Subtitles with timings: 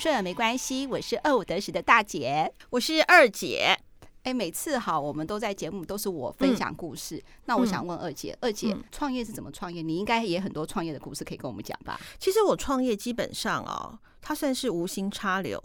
[0.00, 3.76] 顺没关系，我是二五得十的大姐，我是二姐。
[4.22, 7.16] 哎，每次哈，我们都在节目都是我分享故事。
[7.16, 9.82] 嗯、那我想问二姐，嗯、二姐创业是怎么创业？
[9.82, 12.00] 你应该也很多创业的故事可以跟我们讲吧？
[12.18, 15.62] 其实我创业基本上哦，它算是无心插柳。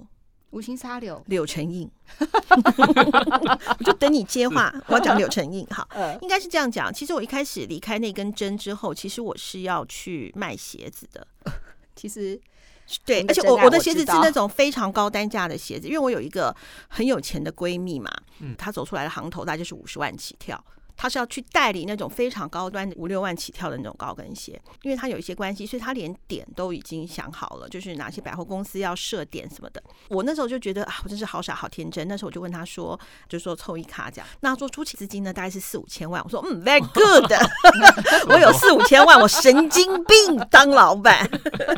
[0.50, 1.90] 无心插柳，柳成荫，
[3.80, 4.70] 我就等你接话。
[4.88, 5.88] 我要讲柳成荫，好，
[6.22, 6.94] 应该是这样讲。
[6.94, 11.26] 其实我一开始离开那根针之后，其实我是要去卖鞋子的。
[11.96, 12.38] 其实，
[13.06, 16.56] 对，而且我我的鞋子是那种非常高单价的鞋子，因为我有一个
[16.88, 20.64] 很有钱的闺蜜嘛，嗯，她走出来的行头大概就是五十万起跳。
[20.98, 29.84] 他是要去代理那种非常高端的五六万起跳的那种高跟鞋，因为他有一些关系，所以他连点都已经想好了，就是哪些百货公司要设点什么的。
[30.08, 32.08] 我那时候就觉得啊，我真是好傻好天真。
[32.08, 34.28] 那时候我就问他说，就说凑一卡这样。
[34.40, 36.24] 那他说初期资金呢，大概是四五千万。
[36.24, 37.32] 我说嗯，very good，
[38.32, 41.30] 我有四五千万，我神经病当老板。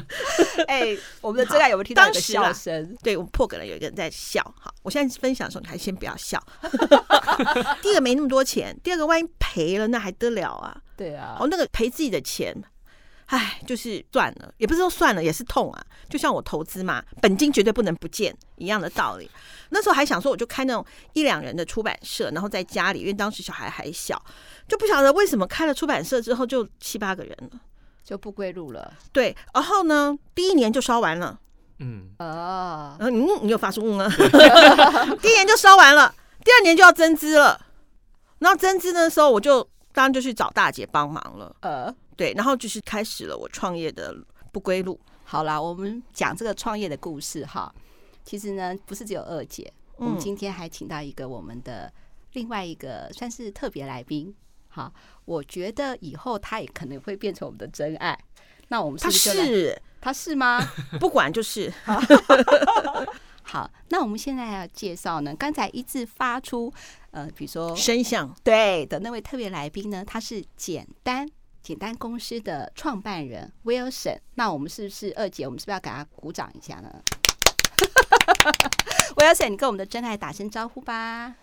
[0.68, 2.96] 哎、欸，我们的真爱有没有听到一个笑声？
[3.02, 4.44] 对，我们破梗了，有一个人在笑。
[4.60, 6.42] 好，我现在分享的时候，你还先不要笑。
[7.82, 9.07] 第一个没那么多钱，第二个。
[9.08, 10.78] 万一赔了，那还得了啊？
[10.96, 12.56] 对啊，哦，那个赔自己的钱，
[13.28, 15.86] 唉，就是算了，也不是说算了，也是痛啊。
[16.10, 19.30] 就像我投资嘛，本金绝对不能不见一样的道理。
[19.70, 24.22] 那时候还想说，我就开那种一两人的出版社，然后在家里，因为当时小孩还小，
[24.68, 27.60] 就不晓得为什么开了出版社之后就七八个人了，
[28.04, 28.94] 就不归路了。
[29.12, 31.40] 对，然后呢，第一年就烧完了。
[31.80, 34.10] 嗯哦，然后你你有发出嗯啊？
[35.22, 37.67] 第一年就烧完了，第二年就要增资了。
[38.40, 41.56] 然后增资的时候，我就当然就去找大姐帮忙了。
[41.62, 44.16] 呃，对，然后就是开始了我创业的
[44.52, 45.00] 不归路。
[45.24, 47.74] 好啦，我们讲这个创业的故事哈。
[48.24, 51.92] 其实呢，不是只有二姐，我们今天还请到一个我们的
[52.34, 54.34] 另外一个算是特别来宾。
[54.68, 54.94] 好，
[55.26, 58.18] 我觉得以后他也可能会变成我们的真爱。
[58.68, 60.62] 那我们是不是，他是吗？
[61.00, 61.74] 不管就是。
[63.50, 66.72] 好，那我们现在要介绍呢，刚才一直发出
[67.12, 71.26] 呃，比如说声响对的那位特别来宾呢，他是简单
[71.64, 74.20] 简单公司的创办人 Wilson。
[74.36, 75.46] 那我们是不是二姐？
[75.46, 76.94] 我们是不是要给他鼓掌一下呢？
[79.16, 81.34] Wilson，你跟我们的真爱打声招呼吧。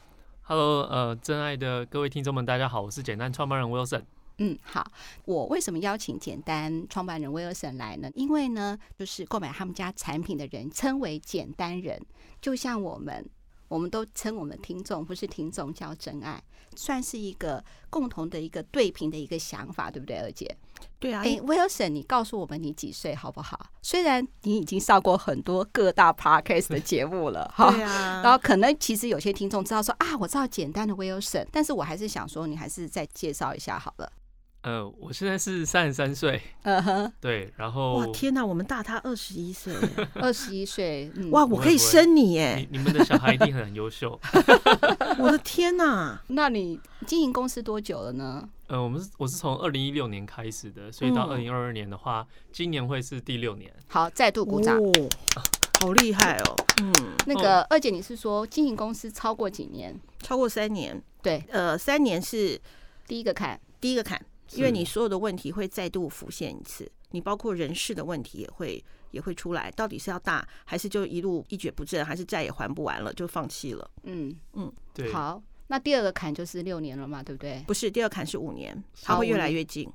[0.43, 4.03] Hello，呃，真爱的各位听众们，大家好，我是简单创办人 Wilson。
[4.39, 4.85] 嗯，好。
[5.25, 8.11] 我为什么邀请简单创办人威尔森来呢？
[8.15, 12.01] 因为呢，就是购买他们家产品的人称为简单人，
[12.41, 13.29] 就像我们，
[13.69, 16.43] 我们都称我们听众不是听众叫真爱，
[16.75, 20.57] 算是一个共同的一个对平的一个想法，对不对，二姐？
[20.99, 21.23] 对啊。
[21.25, 23.71] 哎，威尔森，你告诉我们你几岁好不好？
[23.83, 27.71] 虽然你已经上过很多各大 podcast 的节目了，哈。
[27.71, 28.21] 对啊。
[28.23, 34.13] 然后可能其实有些听众知道说啊，我知道简单的威尔森，但是我还是想说，你还是再介绍一下好了。
[34.65, 39.75] 呃，我现在是三十三岁，嗯哼，对，然后哇，天哪，我们大他二十一岁，
[40.17, 42.57] 二十一岁，哇，我可以生你耶！
[42.57, 44.19] 你你们的小孩一定很优秀
[45.21, 46.19] 我的天哪！
[46.29, 48.49] 那你经营公司多久了呢？
[48.69, 53.71] 呃，我们是我是从二零一六年开始的，所以到二零二二年的话，今年会是第六年。
[53.89, 54.81] 好，再度鼓掌，
[55.81, 56.57] 好厉害哦！
[56.83, 56.93] 嗯，
[57.27, 59.95] 那个二姐，你是说经营公司超过几年？
[60.21, 61.03] 超过三年？
[61.23, 62.59] 对，呃，三年是
[63.07, 64.19] 第一个坎，第一个坎。
[64.53, 73.91] 因为你所有的问题会再度浮现一次，你包括人事的问题也会也会出来，到底是要大还是就一路一蹶不振，还是债也还不完了就放弃了？
[74.03, 75.13] 嗯嗯，对。
[75.13, 77.65] 好，那第二个坎就是六年了嘛，对不对？
[77.67, 79.91] 不是，第二坎是五年，它会越来越近。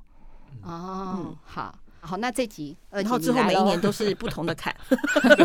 [0.62, 1.78] 哦，嗯，好。
[2.02, 4.74] 好，那这集，然后之后每一年都是不同的坎。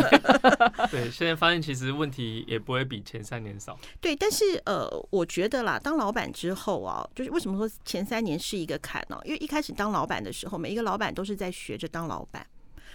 [0.90, 3.78] 对，现在发现其实问题也不会比前三年少。
[4.00, 9.18] 对，但是呃，我觉得啦，当老板之后啊，就是为什么说前三年是一个坎呢？
[9.24, 12.46] 因为一开始当老板的时候，每一个老板都是在学着当老板。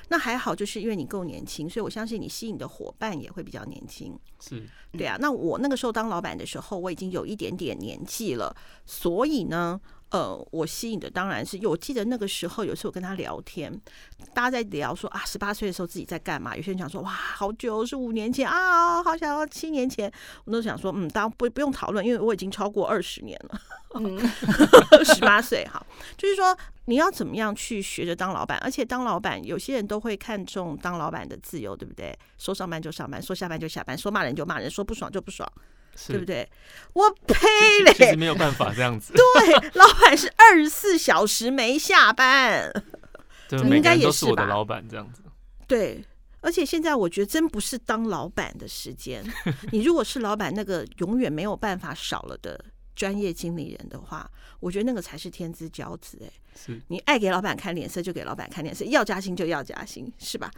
[0.10, 4.18] 那还好，就是因为你够年轻，所以我相信你吸引的伙伴也会比较年轻。
[4.40, 4.62] 是，
[4.92, 5.16] 对啊。
[5.20, 8.56] 那我那个时候当老板的时候，我已经有一点点年纪了，
[8.86, 9.80] 所以呢。
[10.12, 13.72] 呃，我吸引的当然是，我记得那个时候有时候我跟他聊天，
[14.34, 16.54] 大家在聊说啊，十八岁的时候自己在干嘛？
[16.56, 20.12] 有些人讲说哇，好久是五年前啊，好想要七年前。
[20.44, 23.62] 我都想说，嗯，当然不不用讨论，因为我已经超过二十年了，
[25.06, 25.82] 十八岁哈，
[26.18, 32.14] 就是说你要怎么样去学着当老板，而且当老板，有些人都会看重当老板的自由，对不对？
[32.38, 35.50] 说上班就上班，说下班就下班，说骂人就骂人，说不爽就不爽。
[36.08, 36.50] 对不对？
[36.94, 37.48] 我呸
[37.86, 37.94] 嘞！
[37.94, 39.14] 其实没有办法这样子。
[39.14, 42.72] 对，老板是二十四小时没下班，
[43.48, 45.22] 对，应该也是我的老板这样子。
[45.68, 46.04] 对，
[46.42, 49.24] 而且现在我觉得真不是当老板的时间。
[49.72, 52.60] 你如果是老板，那个永远没有办法少了的
[53.02, 56.30] 专业经理人的话，我觉得那个才是天之骄子哎。
[56.54, 60.52] 是你爱给老板看脸色就给老板看脸色，要加薪就要加薪，是吧？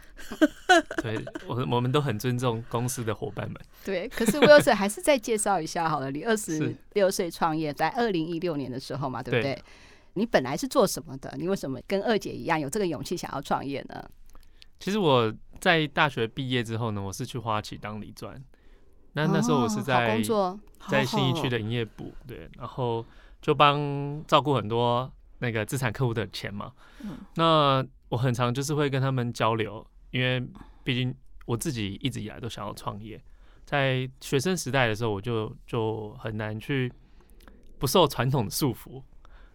[1.02, 3.58] 对，我我们都很尊重公司的伙伴们。
[3.82, 6.10] 对，可是 Wilson 还是再介绍一下好了。
[6.10, 9.54] 你二十六岁创业，在二零一六年的时候嘛，对不对？
[9.54, 9.64] 对
[10.12, 11.34] 你本来是做什么的？
[11.38, 14.04] 你为什么跟二姐一样有这个勇气想要创业呢？
[14.78, 18.34] 其实我在大学毕业之后呢，我是去花旗当理专。
[19.14, 20.58] 那那时候我是在、哦、
[20.88, 23.04] 在新义区的营业部，对，然后
[23.40, 26.72] 就帮照顾很多那个资产客户的钱嘛。
[27.02, 30.44] 嗯、那我很常就是会跟他们交流，因为
[30.82, 31.14] 毕竟
[31.46, 33.20] 我自己一直以来都想要创业。
[33.64, 36.92] 在学生时代的时候，我就就很难去
[37.78, 39.02] 不受传统的束缚，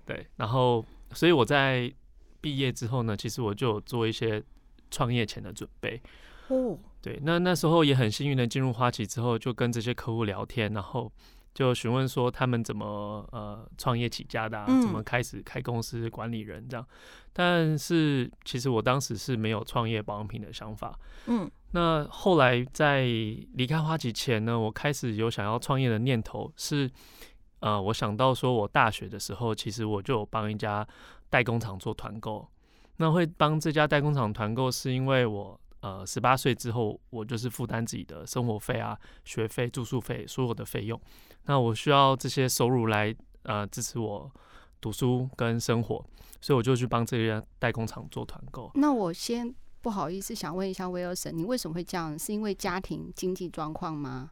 [0.06, 0.26] 对。
[0.38, 0.84] 然后，
[1.14, 1.94] 所以我在
[2.42, 4.42] 毕业之后呢，其实我就有做一些
[4.90, 6.02] 创业前的准备。
[6.48, 6.78] 哦。
[7.02, 11.10] 对，那那时候也很幸运的进入花旗之后，就跟这些客户聊天，然后
[11.54, 16.86] 就询问说他们怎么呃创业起家的、啊，怎么开始开公司管理人这样。
[17.32, 21.00] 但是其实我当时是没有创业保养品的想法。
[21.28, 26.94] 嗯，那后来在离开花旗前呢，我开始有想要创业的念头是，是
[27.62, 30.86] 呃，我想到说我大学的时候，其实我就有帮一家
[31.30, 32.46] 代工厂做团购。
[32.98, 35.58] 那会帮这家代工厂团购，是因为我。
[35.82, 41.00] 呃，十八岁之后，我就是负担自己的生活费啊、学费、住宿费，所有的费用。
[41.46, 44.30] 那我需要这些收入来呃支持我
[44.82, 46.06] 读书跟生活，
[46.42, 48.70] 所以我就去帮这些代工厂做团购。
[48.76, 52.20] 那我先不好意思，想问一下威尔森，你为什么会这样？
[52.20, 54.32] 是因为家庭经济状况吗？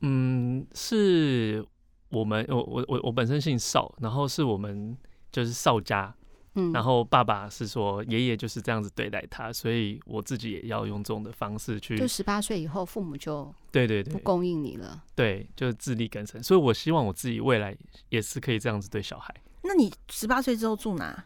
[0.00, 1.66] 嗯，是
[2.10, 4.96] 我们我我我我本身姓邵，然后是我们
[5.32, 6.14] 就是邵家。
[6.56, 11.96] 嗯，然后爸爸是说爷爷就是这样子对待他，所以我自己也要用这种的方式去。
[11.96, 16.42] 就十八岁以后，父母就对对对不供应你了，对，就是自力更生。
[16.42, 17.76] 所以我希望我自己未来
[18.08, 19.34] 也是可以这样子对小孩。
[19.62, 21.24] 那你十八岁之后住哪？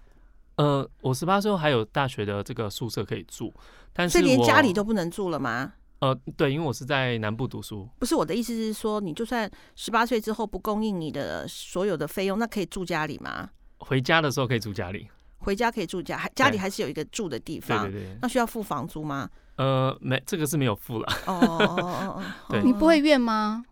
[0.57, 3.53] 呃，我十八岁后还有大学的这个宿舍可以住，
[3.93, 5.73] 但是所以连家里都不能住了吗？
[6.01, 7.89] 呃，对，因为我是在南部读书。
[7.99, 13.51] 不是，我的意思是说，你就算十八岁之后不供应你的所有的费用，那可以住家里吗？
[13.79, 15.09] 回家的时候可以住家里。
[15.41, 17.83] 回家可以住家，还家里还是有一个住的地方。
[17.85, 18.19] 对对对。
[18.23, 19.29] 那需要付房租吗？
[19.57, 21.13] 呃，没，这个是没有付了。
[21.27, 22.61] 哦哦哦 哦。
[22.63, 23.63] 你不会怨吗？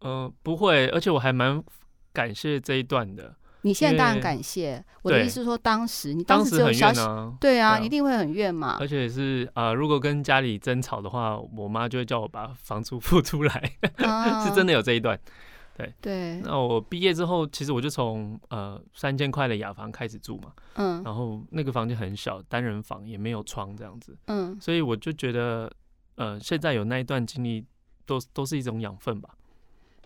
[0.00, 1.62] 呃，不会，而且我还蛮
[2.12, 3.34] 感谢这一段的。
[3.62, 4.82] 你现在当然感谢。
[5.02, 7.36] 我的意思是说，当时你当时只有小小。
[7.38, 8.78] 对啊，一定会很怨嘛。
[8.80, 13.72] 而且是啊，如果跟家里争吵的话，我妈就会叫我把房租付出来。
[14.44, 15.18] 是真的有这一段。
[15.80, 15.94] 对。
[16.00, 25.72] 对，那我毕业之后，其实我就从呃三千块的雅房开始住嘛，嗯，然后那个房间很小，单人房也没有窗这样子，嗯，所以我就觉得，
[26.16, 27.64] 呃，现在有那一段经历，
[28.06, 29.36] 都都是一种养分吧。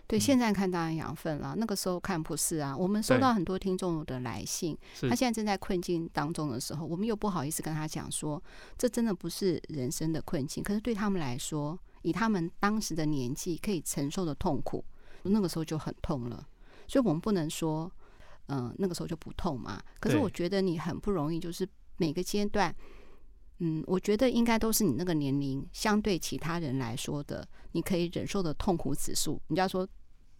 [0.07, 2.77] 对，现在看当然养分了，那个时候看不是啊。
[2.77, 4.77] 我们收到很多听众的来信，
[5.09, 8.39] 他现在正在困境当中的时候，我们又不好意思跟他讲说，
[8.77, 14.85] 这真的不是人生的困境，可是对他们来说，以他们当时的年纪可以承受的痛苦。
[15.29, 16.47] 那个时候就很痛了，
[16.87, 17.91] 所以我们不能说，
[18.47, 19.81] 嗯、呃，那个时候就不痛嘛。
[19.99, 21.67] 可是我觉得你很不容易，就是
[21.97, 22.73] 每个阶段，
[23.59, 29.87] 嗯，我觉得应该都是你那个年龄相对其他人来说的，你可以忍受的痛苦指数，你要说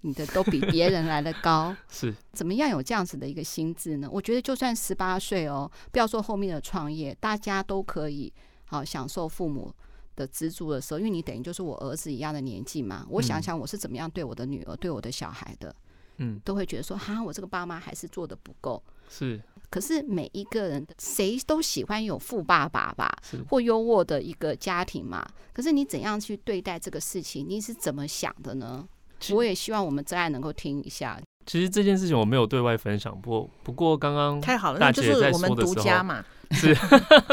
[0.02, 4.08] 你的都比别人来的高， 是怎么样有这样子的一个心智呢？
[4.12, 8.32] 我觉得就算十八岁哦，不要说后面的创业，大家都可以
[8.66, 9.74] 好享受父母
[10.16, 15.76] 的资助的时候，因为你等于就是我儿子一样的年纪嘛，我想想我是怎么样对我的女儿、对我的小孩的，
[16.18, 18.82] 嗯，都会觉得说，哈，我这个爸妈还是做的不够。
[19.08, 23.16] 是，可是每一个人谁都喜欢有富爸爸吧，
[23.50, 25.28] 或优渥的一个家庭嘛。
[25.54, 27.46] 可是你怎样去对待这个事情？
[27.48, 28.88] 你是怎么想的呢？
[29.32, 31.20] 我也希望我们真爱能够听一下。
[31.46, 36.26] 其实这件事情我没有对外分享过，不过刚刚太好了，那就是我们独家嘛。
[36.54, 36.76] 是，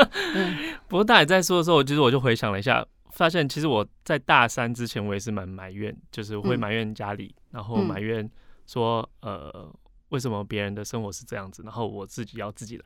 [0.88, 8.28] 不过大姐在说的时候，其实我就回想了一下，发现其实我在大三之前，我也是蛮埋怨，就是我会埋怨家里，然后埋怨
[8.66, 9.70] 说，呃，
[10.10, 12.84] 为什么别人的生活是这样子，然后我自己要自己来。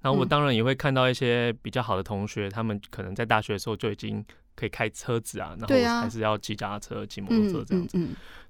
[0.00, 4.24] 然后我当然也会看到一些比较好的同学，他们可能在大学的时候就已经
[4.56, 7.96] 可以开车子啊，然后还是要骑脚踏车、骑摩托车这样子。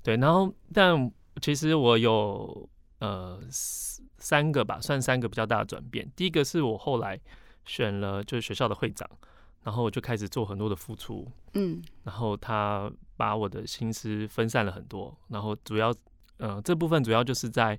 [0.03, 1.13] 对，然后但
[1.43, 2.67] 其实我有
[3.03, 3.39] 呃。
[4.19, 6.09] 三个吧，算三个比较大的转变。
[6.15, 7.19] 第一个是我后来
[7.65, 9.11] 选了就是学校的会长，
[9.65, 15.93] 然后我就开始做很多的付出，嗯，然后他把我的心思分散了很多，然后主要，
[16.37, 17.77] 呃，这部分主要就是在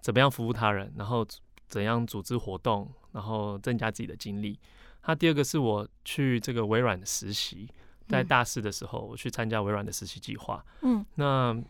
[0.00, 1.26] 怎么样服务他人，然后
[1.66, 4.56] 怎样组织活动，然后增加自己的精力。
[5.02, 7.68] 他第二个是我去这个微软的实习，
[8.06, 11.60] 在大四的时候我去参加微软的实习计划，嗯，那。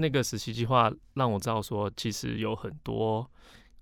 [0.00, 3.28] 那个实习计划让我知道说，其实有很多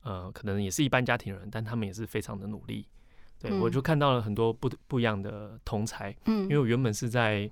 [0.00, 2.86] 呃，可能也是一般家庭人，但他们也是非常的努力。
[3.38, 6.16] 对、嗯、我就看到了很多不不一样的同才。
[6.24, 7.50] 嗯，因为我原本是在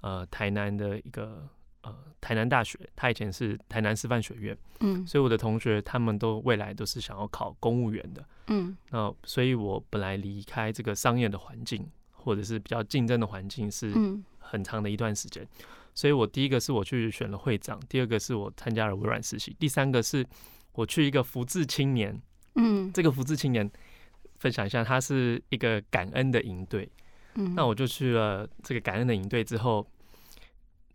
[0.00, 1.46] 呃台南的一个
[1.82, 4.56] 呃台南大学，他以前是台南师范学院。
[4.80, 8.24] 嗯，所以我的同学他们都未来都是想要考公务员的。
[8.46, 13.92] 嗯，那所以我本来离开这个商业的环境，或者是比较竞争的环境，是
[14.38, 15.44] 很长的一段时间。
[15.44, 15.48] 嗯
[15.96, 20.24] 所以，我第一个是我去选了会长，第二个是我参加了微软实习，第三个是
[20.72, 22.20] 我去一个福智青年，
[22.56, 23.68] 嗯，这个福智青年
[24.38, 26.86] 分享一下，它是一个感恩的营队，
[27.36, 29.86] 嗯，那我就去了这个感恩的营队之后，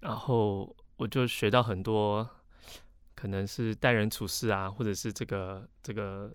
[0.02, 2.30] 然后我就学到很多，
[3.16, 6.32] 可能是待人处事啊，或者是这个这个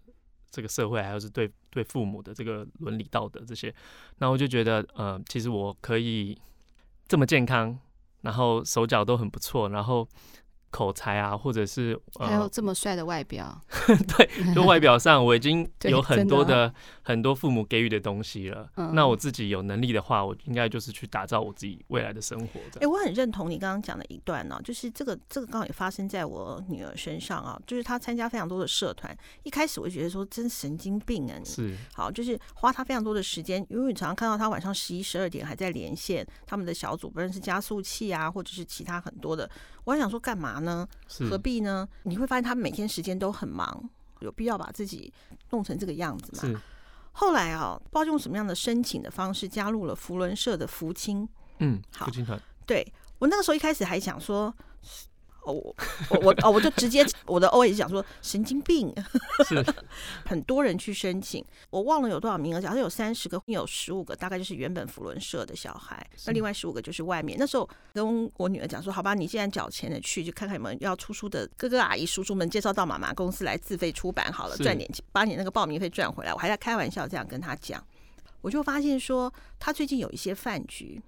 [0.50, 3.72] 这个社会，还有是对对父母的这个伦理道德这些，
[4.18, 6.36] 那我就觉得，呃，其实我可以
[7.06, 7.78] 这么健康。
[8.26, 10.08] 然后手脚都很不错，然后
[10.76, 13.58] 口才啊，或者是、呃、还有这么帅的外表，
[14.18, 18.68] 对，就外表上我已经有很多的，的很多父母给予的东西了。
[18.76, 22.60] 嗯、那我自己有能力的话，我应该就是去打造我自己未来的生活。
[22.74, 39.48] 哎、欸，我很认同你刚刚讲的一段呢、啊，就是这个这个刚好也发生在我女儿身上啊，就是她参加非常多的社团，一开始我就觉得说真神经病啊，你是好，就是花她非常多的时间，因为你常常看到她晚上十一十二点还在连线他们的小组，不论是加速器啊，或者是其他很多的。
[39.86, 40.86] 我还想说干嘛呢？
[41.30, 41.88] 何必呢？
[42.02, 43.88] 你会发现他每天时间都很忙，
[44.18, 45.12] 有必要把自己
[45.50, 46.60] 弄成这个样子吗？
[47.12, 51.26] 后来啊，不知道用什么样的申请的方式加入了福伦社的福清。
[51.60, 52.38] 嗯，好，福清团。
[52.66, 52.84] 对，
[53.20, 54.52] 我那个时候一开始还想说。
[55.52, 55.76] 我
[56.10, 58.92] 我我哦，我就直接我的 OS 讲说神经病，
[59.46, 59.64] 是
[60.26, 67.38] 很多人去申请，我忘了有多少名额，假设有三十个，有十五个，大概就是原本福伦社的小孩，那另外十五个就是外面。
[67.38, 76.32] 那时候跟我女儿讲说，好吧，你既然缴钱的去，就看看有没有要出书的哥哥阿姨叔叔们介绍到妈妈公司来自费出版好了，赚点钱，把你那个报名费赚回来。
[76.34, 77.82] 我还在开玩笑这样跟他讲，
[78.40, 81.00] 我就发现说他最近有一些饭局。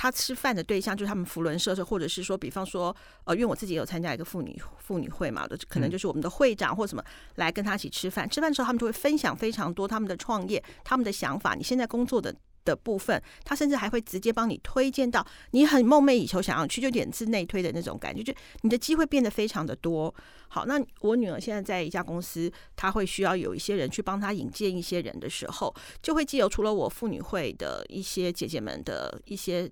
[0.00, 7.02] 他吃饭的对象就是他们福伦社社，或者是说，比方说，呃，因为我自己有参加一个妇女妇女会嘛，可能就是我们的会长或什么
[7.34, 8.30] 来跟他一起吃饭。
[8.30, 11.56] 吃饭的时候，他们就会分享非常多他们的创业、他们的想法。
[11.56, 12.32] 你现在工作的。
[12.64, 20.14] 的部分，他甚至还会直接帮你推荐到你很梦寐以求想要去，就点自内推的那种感觉，就你的机会变得非常的多。
[20.48, 29.70] 好，那我女儿现在在一家公司，她会需要有一些人去帮她引荐一些人的时候，就会借由除了我妇女会的一些姐姐们的一些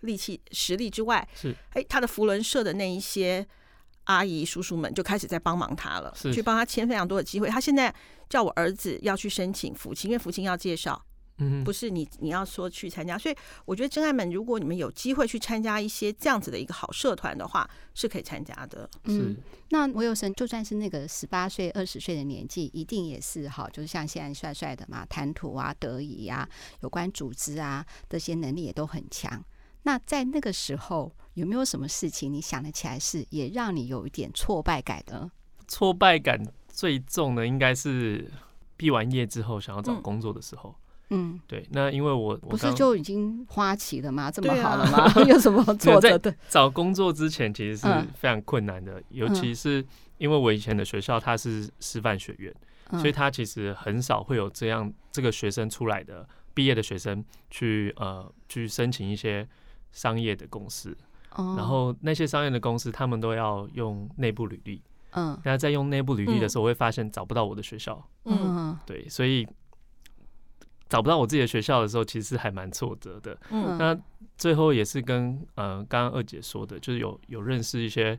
[0.00, 3.46] 力气实力之外，是哎，她的福伦社的那一些
[4.04, 7.48] 阿姨叔叔们就开始在帮忙她了，是去帮她签非常多的机会。
[7.48, 7.94] 她现在
[8.28, 11.04] 叫我儿子要去申请福清，因为福清要介绍。
[11.38, 18.88] 嗯，不是你你要说去参加，所以我觉得真爱们，如果你们有机会去参加一些这样子的一个好社团的话，是可以参加的。
[19.04, 19.36] 嗯，
[19.70, 26.48] 那我有神，就算是那个十八岁、二十岁的年纪，一定也是哈，就是像现在帅帅的嘛，谈吐啊、得意啊，
[26.82, 29.44] 有关组织啊这些能力也都很强。
[29.82, 35.28] 那在那个时候，有没有什么事情你想得起来是也让你有一点挫败感的？
[35.66, 38.30] 挫败感最重的应该是
[38.76, 40.70] 毕完业之后想要找工作的时候。
[40.70, 44.30] 嗯嗯，对，那因为我，我不是就已经花旗了吗？
[44.30, 44.98] 这么好了吗？
[45.04, 46.34] 啊、 有什么挫折的？
[46.48, 49.84] 找工作之前其实是非常困难的，嗯、尤其是
[50.16, 52.52] 因为我以前的学校它是师范学院，
[52.90, 59.46] 嗯、所以它其实很少会有这样这个学生出来的毕业的学生去呃去申请一些
[59.92, 60.96] 商业的公司，
[61.36, 64.80] 嗯、然后那些商业的公司他们都要用内部履历，
[65.10, 69.46] 嗯，那在用内部履历的时候，我会发现找不到我的学校，嗯，对，所以。
[70.94, 73.36] 找不到我自己的学校的时候，其实还蛮挫折的。
[73.50, 73.98] 嗯，那
[74.38, 78.16] 最后也是跟呃刚刚二姐说的，就是有有认识一些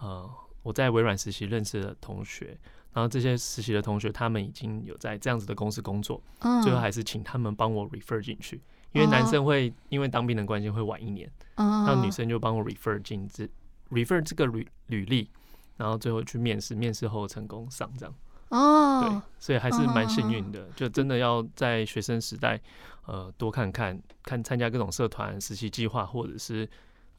[0.00, 0.26] 呃
[0.62, 2.56] 我在微软实习认识的同学，
[2.94, 13.46] 然后这些实习的同学他们已经有在这样子的公司工作，嗯，最后还是请他们帮我 refer 进去，因为男生会因为当兵的关系会晚一年，嗯，那女生就帮我 refer 进这
[13.90, 15.28] refer 这个履履历，
[15.76, 18.14] 然后最后去面试，面试后成功上这样。
[18.48, 22.60] 哦，对，所以还是蛮幸运的，就真的要在学生时代，
[23.06, 26.68] 呃，多看看看参加各种社团、实习计划，或者是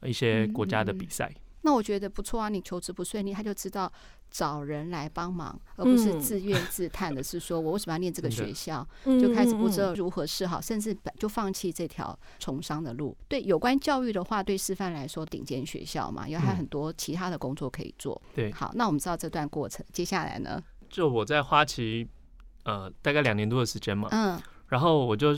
[0.04, 1.32] 一些国家的比赛。
[1.62, 3.92] 那我觉得不错啊，你求职不顺利，他就知道
[4.32, 13.18] 找人来帮忙，而不是自怨自叹的，是说我为什么要念这个学校， 就开始不知道如何是好，甚至就放弃这条从商的路。
[13.28, 18.22] 对，有关教育的话，对师范来说，顶尖学校嘛，因为还有很多其他的工作可以做。
[18.34, 20.64] 对，好，那我们知道这段过程，接下来呢？
[20.90, 22.08] 就我在花旗，
[22.64, 25.36] 呃，大概两年多的时间嘛，嗯，然后我就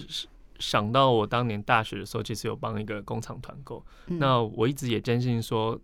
[0.60, 5.80] 想到我当年大学的时候，其实有帮一个工厂团购，嗯、那我一直也坚信说，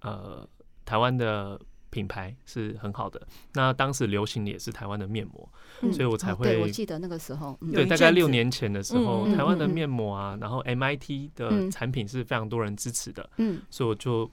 [0.00, 0.46] 呃，
[0.84, 3.26] 台湾的品牌是很好的。
[3.54, 5.48] 那当时流行的也是台湾的面膜，
[5.82, 6.46] 嗯、所以我才会。
[6.46, 14.28] 哦、对，我记得那个时候，嗯、对，大概六年前的时候，嗯、台湾的面膜啊，然后 MIT 的产品是非常多人支持的，嗯，所以我就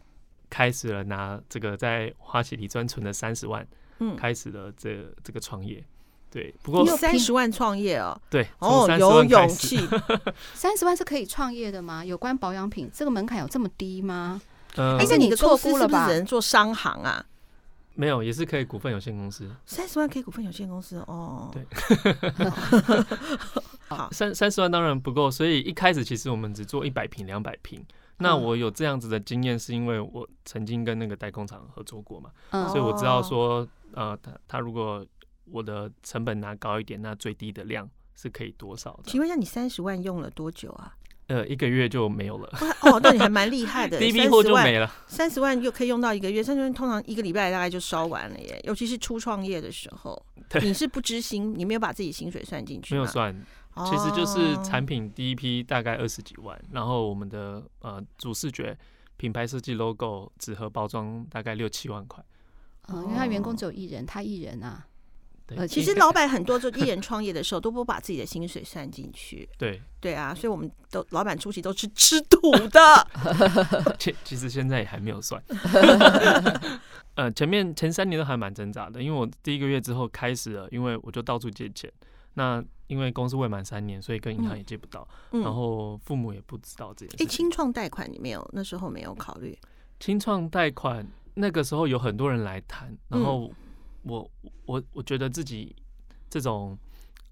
[0.50, 3.66] 开始了拿这个在花旗里专存的三十万，
[4.00, 5.84] 嗯，开始了这这个创业。
[6.32, 9.78] 对，不过三十万创业哦，对，哦，有勇气，
[10.56, 12.04] 三十万是可以创业的吗？
[12.04, 14.42] 有关保养品这个门槛有这么低吗？
[14.78, 17.24] 嗯，而且你的公司是不是只能做商行啊？
[17.94, 19.48] 没有，也是可以股份有限公司。
[19.68, 21.52] 三十万可以股份有限公司哦。
[21.54, 21.64] 对，
[23.88, 27.86] 好，三三十万当然不够，所以一开始其实我们只做一百平、两百平。
[28.18, 35.06] 那我有这样子的经验，是因为我曾经跟那个代工厂合作过嘛，嗯，所以我知道说，呃，他他如果
[35.46, 39.04] 我的成本拿高一点，那最低的量是可以多少的？
[39.06, 40.96] 请问一下，你三十万用了多久啊？
[41.28, 42.50] 呃，一个月就没有了。
[42.82, 44.92] 哦，那你还蛮厉害的，第一批货就没了。
[45.08, 48.60] 三十万又可以用到一个月，三十万通常一个礼拜大概就烧完了耶。
[48.66, 50.26] 尤其是初创业的时候，
[50.62, 52.94] 你是不知薪，你没有把自己薪水算进去？
[52.94, 53.34] 没有算，
[53.86, 58.78] 其实就是产品第一批大概二十几万，然后我们的呃主视觉、
[59.16, 62.24] 品牌设计、logo、纸盒包装大概六七万块。
[62.90, 64.86] 嗯，因为他员工只有一人，他一人啊。
[65.58, 69.48] 呃， 其实老板很多就一人创业的时候都不把自己的薪水算进去。
[69.58, 73.08] 对对啊，所以我们都老板初期都是吃土的。
[74.00, 75.42] 其其实现在也还没有算。
[77.16, 81.92] 呃，前面前三年都还蛮挣扎的，因为我第一个月之后开始了，因为我就到处借钱。
[82.36, 87.24] 那因为公司未满三年，所以跟银行也借不到，嗯、然后父母也不知道这件事。
[87.24, 88.50] 哎，清创贷款你没有？
[88.54, 89.56] 那时候没有考虑。
[90.00, 93.48] 清创贷款那个时候有很多人来谈，然后。
[93.48, 93.52] 嗯
[94.06, 94.30] 我
[94.66, 95.74] 我我觉得自己
[96.30, 96.78] 这种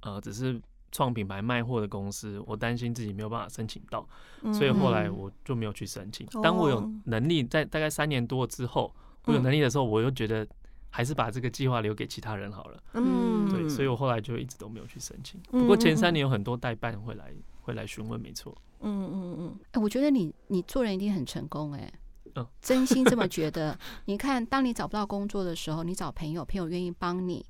[0.03, 0.58] 呃只是
[0.89, 4.08] 创品牌卖货的公司，我担心自己没有办法申请到，
[4.53, 6.25] 所以后来我就没有去申请。
[6.41, 10.48] 当我有能力，在大概三年多之后，我有能力的时候，我又觉得
[10.89, 12.81] 还是把这个计划留给其他人好了。
[12.93, 15.41] 嗯，对，所以我后来就一直都没有去申请。
[15.51, 18.58] 不过前三年有很多代办会来会来询问，没错。
[18.80, 21.91] 嗯嗯嗯，哎，我觉得你你做人一定很成功，哎。
[22.36, 23.78] 嗯，真心这么觉得。
[24.06, 27.46] 你看，当你找不到工作的时候，你找朋友，朋友愿意帮你。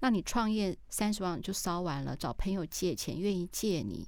[0.00, 4.06] 那你创业三十万就烧完了，找朋友借钱，愿意借你，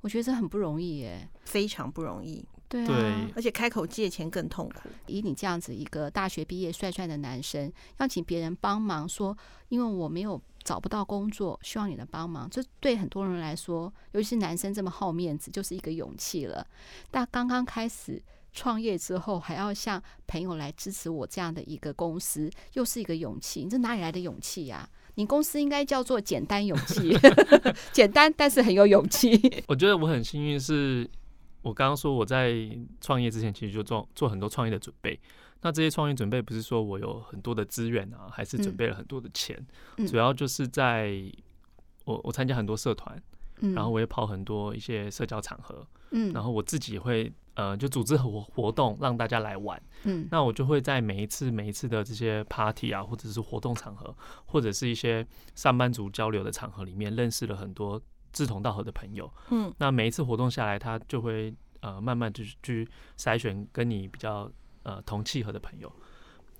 [0.00, 2.42] 我觉得这很不容易耶，非常不容易。
[2.68, 4.88] 对啊，对，而且开口借钱更痛苦。
[5.06, 9.36] 以你这样子一个大学毕业帅帅的男生，要请别人帮忙，说
[9.68, 16.66] 因为我没有找不到工作，需要你的帮忙，这对很多人来说，尤其是男生这么好面子，就是一个勇气了。
[17.10, 18.22] 但刚刚开始。
[18.56, 23.62] 创业之后还要向朋友来支持我这样的一个公司，又是一个勇气。
[23.62, 24.88] 你这哪里来的勇气呀？
[25.16, 27.14] 你公司应该叫做简单勇气，
[27.92, 29.38] 简单但是很有勇气。
[29.68, 31.08] 我觉得我很幸运，是
[31.60, 32.54] 我刚刚说我在
[33.00, 35.20] 创业之前其实就做做很多创业的准备。
[35.62, 39.56] 那这些创业准备不是说我有很多的资源啊，还是准备了很多的钱，
[39.96, 41.22] 嗯、主要就是在
[42.04, 43.20] 我我参加很多社团，
[43.60, 47.32] 嗯、然后我也跑很多一些社交场合，嗯，然后我自己也会。
[47.56, 54.14] 呃，就组织活活动让大家来玩，嗯，那我就会在每一次每一次的这些 party 啊，或者是活动场合，
[54.44, 57.98] 或者是一些上班族交流的场合里面，认识了很多
[58.30, 65.90] 志同道合的朋友，嗯，那每一次活动下来，他就会呃慢慢就是去筛选跟你比较呃同契合的朋友，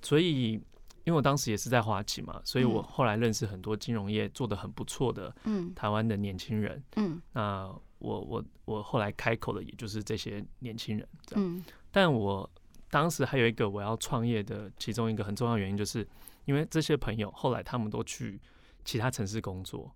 [0.01, 0.59] 所以
[1.07, 7.75] 因为我当时也是在花旗嘛，所以我后来认识很多金融业做的很不错的，嗯，台湾的年轻人，嗯，那。
[7.99, 11.42] 我我我后来开口的也就是这些年轻人，这样。
[11.42, 12.49] 嗯，但我
[12.90, 16.07] 当时还有一个我要创业的其中一个很重要的原因，就是
[16.45, 18.38] 因为这些朋友后来他们都去
[18.85, 19.90] 其他城市工作。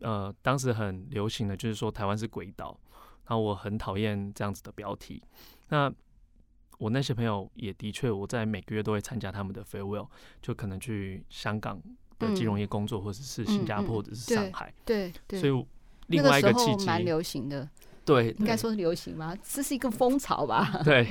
[0.00, 2.80] 呃，当时很流行的就是说台湾是鬼岛，
[3.26, 5.22] 然后我很讨厌这样子的标题。
[5.68, 5.92] 那
[6.78, 10.08] 我那些朋友也的确，我在每个月都会参加他们的 farewell，
[10.40, 11.80] 就可能去香港
[12.18, 14.72] 的金融业工作，或者是新加坡，或者是上海。
[14.84, 15.66] 对对，所以。
[16.08, 17.68] 另外一个契机蛮流行的，
[18.02, 19.36] 对，应该说是流行吗？
[19.42, 20.80] 这是一个风潮吧。
[20.82, 21.06] 对，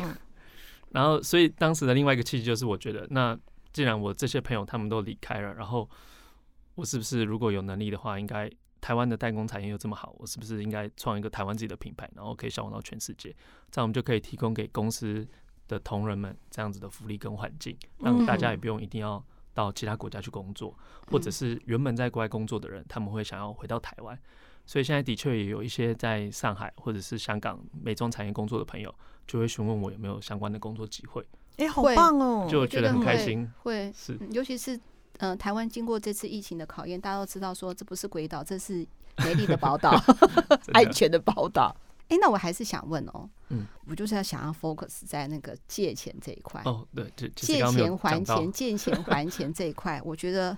[0.89, 3.38] 然后所以当时的另外一个契机就是，我觉得那
[3.71, 5.88] 既然我这些朋友他们都离开了，然后
[6.73, 8.51] 我是不是如果有能力的话，应该
[8.82, 13.30] 台湾的代工产业又这么好，我是不是应该创一个台湾自己的品牌，然后可以销往到全世界？
[13.69, 15.23] 这样我们就可以提供给公司
[15.67, 20.73] 的同仁们这样子的福利跟环境，让大家也不用一定要到其他国家去工作，
[21.12, 24.17] 或者是原本在国外工作的人，他们会想要回到台湾。
[24.65, 28.93] 所以现在的确也有一些在上海或者是香港美妆产业工作的朋友，
[29.25, 31.25] 就会询问我有没有相关的工作机会。
[31.58, 32.47] 哎、欸，好棒哦！
[32.49, 33.49] 就觉得很开心。
[33.63, 34.80] 会是，尤其是
[35.19, 38.86] 呃，台湾经过这次疫情的考验，大家都知道说这不是鬼岛，这是
[39.23, 39.91] 美丽的宝岛，
[40.73, 41.75] 安全的宝岛。
[42.09, 46.61] 哎、欸，那我还是想问哦、喔，嗯，我就是要想要 focus 在那个借钱这一块。
[46.63, 50.57] 哦，对，借借钱还钱，借钱还钱这一块，我觉得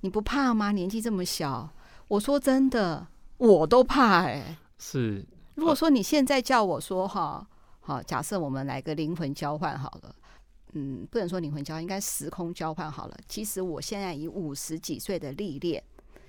[0.00, 0.72] 你不怕吗？
[0.72, 1.70] 年纪这么小，
[2.08, 4.58] 我说真的，我都怕哎、欸。
[4.78, 5.24] 是，
[5.54, 7.46] 如果说你现在叫我说哈，
[7.78, 10.12] 好，假设我们来个灵魂交换好了，
[10.72, 13.16] 嗯，不能说灵魂交换，应该时空交换好了。
[13.28, 15.80] 其实我现在以五十几岁的历练，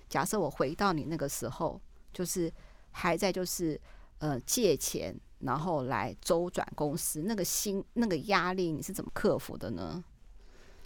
[0.07, 1.81] 假设我回到你那个时候，
[2.13, 2.53] 就是
[2.91, 3.81] 还在就是。
[4.21, 10.03] 呃，借钱然后来周转公司，那个心那个压力，你是怎么克服的呢？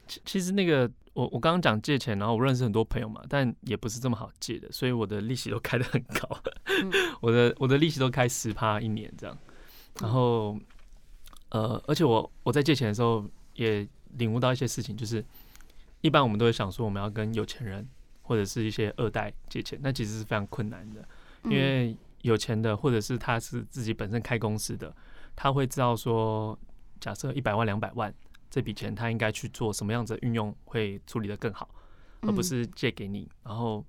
[0.08, 6.42] 其其实那个我我刚刚讲借钱，然后我认识很多朋友嘛，但也不是这么好借的，所以我的利息都开的很高，
[6.82, 9.38] 嗯、我的我的利息都开十趴一年这样。
[10.00, 10.58] 然后
[11.50, 15.22] 呃，而且我我在借钱的时候也领悟到一些事情，就是
[16.00, 17.86] 一般我们都会想说我们要跟有钱人
[18.22, 21.06] 或者是一些二代借钱，那其实是非常困难的，
[21.44, 21.94] 因为。
[22.26, 24.94] 有钱的，或者是他是自己本身开公司的，
[25.36, 26.58] 他会知道说，
[27.00, 28.14] 假设一百万、两百万
[28.50, 31.70] 这笔钱，他应该去做什么样子的运用会处理得更好，
[32.22, 33.30] 而不是借给你。
[33.44, 33.86] 然后，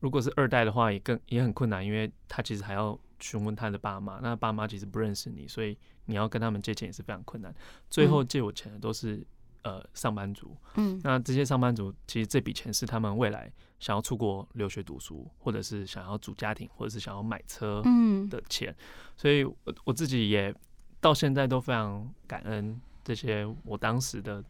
[0.00, 7.54] 如果是二代的话，也更也很困难，因为他其实还要询问他的爸妈，那爸妈其实不认识你，所以你要跟他们借钱也是非常困难。
[7.90, 9.26] 最后借我钱的都是。
[9.66, 17.82] 呃，上班族，嗯，那这些上班族其实这笔钱是他们未来想要出国留学读书，或者是想要组家庭，或者是想要买车，
[18.30, 18.76] 的钱，嗯，
[19.16, 20.54] 所以我我自己也
[21.00, 24.40] 到现在都非常感恩这些我当时的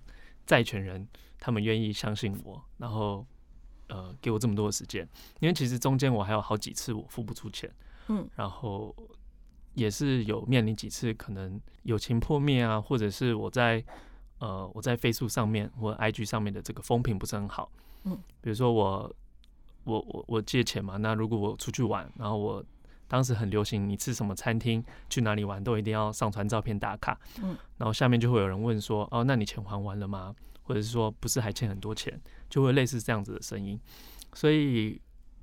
[0.45, 1.09] 债权人，
[1.41, 3.25] 他们愿意相信我，然后
[3.89, 5.09] 呃给我这么多的时间，
[5.41, 7.75] 因为其实中间我还有好几次我付不出钱，
[8.09, 8.95] 嗯，然后
[9.73, 13.83] 也是有面临几次可能友情破灭啊，或者是我在。
[14.39, 17.71] 呃，我在 Facebook 上面或 IG 上面的这个风评不是很好。
[18.05, 19.17] 嗯，比如说我
[19.85, 22.65] 我我我借钱嘛，那如果我出去玩，然后我
[23.09, 27.19] 当时很流行，你吃什么餐厅，去哪里玩，都一定要上传照片打卡。
[27.43, 30.35] 嗯，然后下面就会有人问说，哦，那你钱还完了吗？
[30.63, 32.21] 或者是说，不是还欠很多钱？
[32.51, 33.81] 就会类似这样子的声音。
[34.35, 35.01] 所以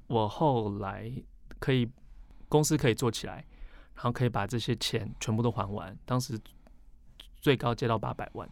[0.07, 1.11] 我后来
[1.59, 1.89] 可以
[2.47, 3.45] 公司可以做起来，
[3.95, 5.97] 然后可以把这些钱全部都还完。
[6.05, 6.37] 当时
[7.37, 8.47] 最高借到八百万。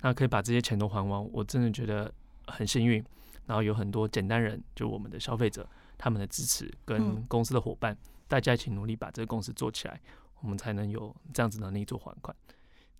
[0.00, 2.12] 那可以把这些钱都还完，我真的觉得
[2.46, 3.04] 很幸运。
[3.46, 9.98] 然后有很多简单人，就我们的消费者，他们的支持跟公司的伙伴，大家一起努力把这个公司做起来，
[10.42, 12.36] 我们才能有这样子能力做还款。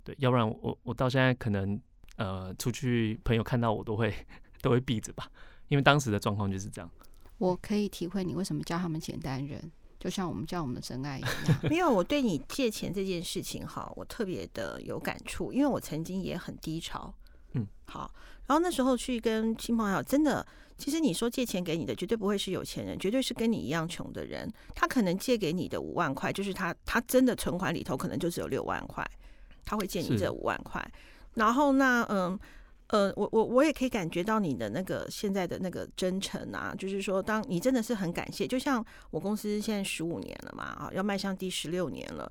[0.03, 1.79] 对，要不然我我到现在可能
[2.17, 4.15] 呃出去朋友看到我都会
[4.63, 5.31] 都会避着吧，
[5.69, 6.91] 因为当时的状况就是这样。
[7.37, 9.71] 我可以体会你为什么叫他们简单人。
[9.99, 17.13] 就像我们叫我们的真爱一样， 没有，我对你借钱这件事情哈，我特别的有感触，因为我曾经也很低潮，
[17.53, 18.11] 嗯，好，
[18.47, 29.05] 然后那时候去跟亲朋好友，真的，其实你说借钱给你的绝对不会是有钱人，绝对是跟你一样穷的人，他可能借给你的五万块，就是他他真的存款里头可能就只有六万块，
[29.65, 30.89] 他会借你这五万块，
[31.35, 32.39] 然后那嗯。
[32.89, 42.31] 呃，我我我也可以感觉到你的那个现在的那个真诚啊，就是说，当你真的是很感谢，就像我公司现在十五年了嘛，啊，要迈向第十六年了。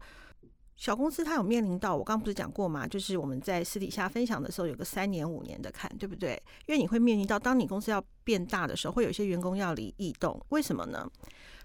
[0.76, 6.40] 小公司它有面临到，我刚不是讲过嘛，就是我们在私底下分享的时候，有个三年五年的看，对不对？
[6.68, 11.10] 因为你会面临到，当你公司要变大的时候，会有一些员工要离异动，为什么呢？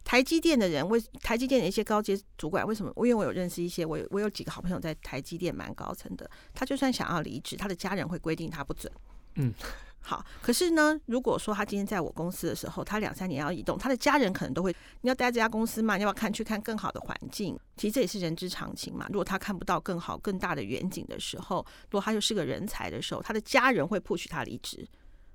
[0.04, 2.92] 台积电的人为台积电的一些高阶主管为什么？
[2.96, 8.92] 因为我有认识一些，我有我有几个好朋友在台积电蛮高层的，他就算想要离职，他的家人会规定他不准。
[9.36, 9.54] 嗯，
[10.00, 10.24] 好。
[10.42, 15.96] 可是呢，如果说他今天在我公司的时候，他两三年要移动，他的家人可能都会，你要待在这家公司嘛？
[15.96, 17.58] 你要不要看去看更好的环境？
[17.76, 19.06] 其实这也是人之常情嘛。
[19.08, 24.86] 如果他看不到更好更大的远景的时候，如果他又是个人才的时候，他的家人会 push 他离职，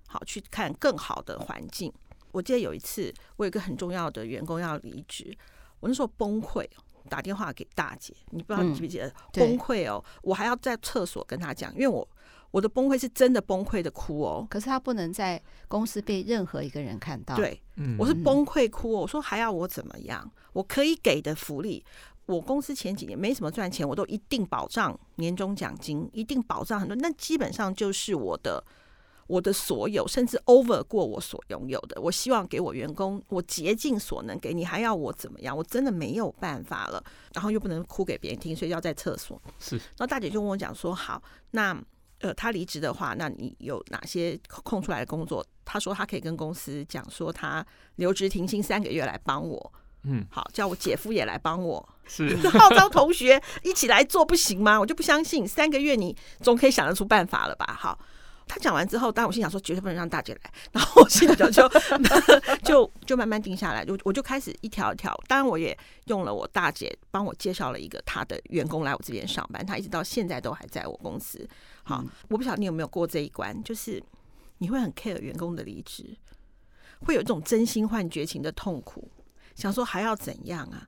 [0.08, 1.91] 好去看更好的环境。
[2.38, 5.36] 我记得有一次，我有一个很重要的员工要离职，
[5.80, 6.63] 我那时候崩溃，
[7.10, 9.08] 打电话给大姐，你不知道你记不记得？
[9.08, 12.08] 嗯、崩溃哦，我还要在厕所跟他讲，因为我
[12.52, 14.45] 我的崩溃是真的崩溃的哭哦。
[14.52, 17.36] 可是他不能在公司被任何一个人看到。
[17.36, 17.60] 对，
[17.97, 19.00] 我是崩溃哭哦。
[19.02, 20.32] 我说还要我怎么样？
[20.54, 21.84] 我可以给的福利，
[22.28, 28.63] 我公司前几年没什么赚钱，我都一定保障年终奖金，一定保障很多，那基本上就是我的。
[29.28, 35.56] 我的所有，甚至 over 过我所拥有的，我希望给我员工，我竭尽所能给你，还要我怎么样？
[35.56, 39.40] 我真的没有办法了，然后又不能哭给别人听，所以要在厕所。
[39.60, 41.78] 是，然后大姐就跟我讲说：“好，那
[42.20, 47.66] 呃，他离职的话，那你有哪些空出来的工作？”他说他可以跟公司讲说，他
[47.98, 49.74] 留职停薪三个月来帮我。
[50.04, 54.80] 嗯，好，叫我姐夫也来帮我，是 号召同学一起来做不行吗？
[54.80, 57.76] 我就不相信，三个月你总可以想得出办法了吧？
[57.78, 58.00] 好。
[58.47, 61.69] 他讲完之后，当然我心想说绝对不能让大姐来，然后我心里就 就
[62.63, 65.13] 就就慢慢定下来，就我就开始一条一条。
[65.27, 71.47] 当然我也用了我大姐帮我介绍了一个她的员工来我这边上班，她一直到现在都还在我公司。
[71.83, 74.01] 好，我不晓得你有没有过这一关，就是
[74.57, 76.17] 你会很 care 员工的离职，
[77.05, 79.10] 会有一种真心换绝情的痛苦，
[79.55, 80.88] 想说还要怎样啊？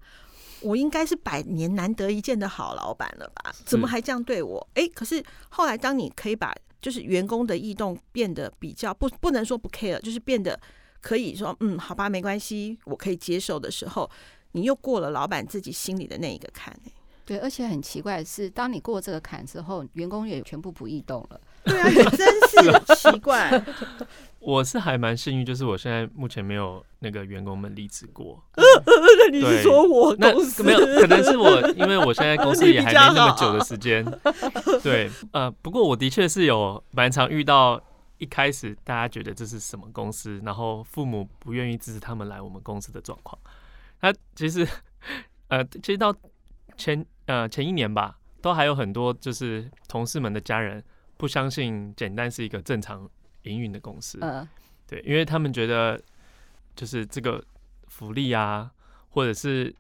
[0.62, 3.56] 我应该是百年难得一见的好老板了吧？
[3.66, 4.68] 怎么还这样对我？
[4.74, 10.60] 哎，可是后来当你可以把就是员工的异动变得比较不不能说不 care，就是变得
[11.02, 14.10] 可以说嗯，好吧，没关系，我可以接受的时候，
[14.54, 16.78] 你又过了老板自己心里的那一个坎。
[17.26, 21.40] 对，而且很奇怪的是，当你过这个坎之后，员工也全部不异动了。
[21.70, 23.64] 对啊，也真是奇怪。
[24.40, 28.42] 我是还蛮幸运，就是我现在目前没有那个员工们离职过。
[28.54, 28.64] 呃
[29.32, 30.80] 你是说我公司没有？
[30.80, 34.04] 可能是我，因为我现在公司也还没那么久的时间。
[34.82, 37.80] 对，呃，不过我的确是有蛮常遇到，
[38.18, 43.38] 一开始大家觉得这是什么公司，然后父母不愿意支持他们来我们公司的状况。
[44.00, 44.66] 那其实，
[45.50, 46.16] 呃，其实到
[46.78, 50.82] 前呃前一年吧，都还有很多就是同事们的家人
[51.20, 53.08] 不相信简单是一个正常
[53.44, 54.18] 营运的公司。
[54.22, 54.48] 嗯，
[54.88, 56.02] 对，因为他们觉得
[56.76, 57.44] 就是这个
[57.88, 58.72] 福利啊。
[59.12, 59.76] 或者是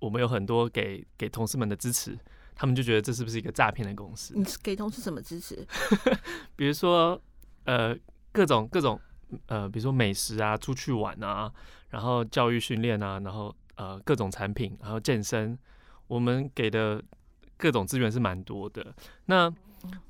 [0.00, 2.18] 我们有很多给给同事们的支持，
[2.56, 4.34] 他们就觉得这是不是一个诈骗的公司？
[4.36, 5.64] 你给同事什么支持？
[6.56, 7.18] 比如说
[7.62, 7.96] 呃
[8.32, 9.00] 各种各种
[9.46, 11.50] 呃，比如说美食啊，出去玩啊，
[11.90, 15.56] 然后教育训练啊，然后呃各种产品，然后健身，
[16.08, 17.00] 我们给的
[17.56, 18.92] 各种资源是蛮多的。
[19.26, 19.48] 那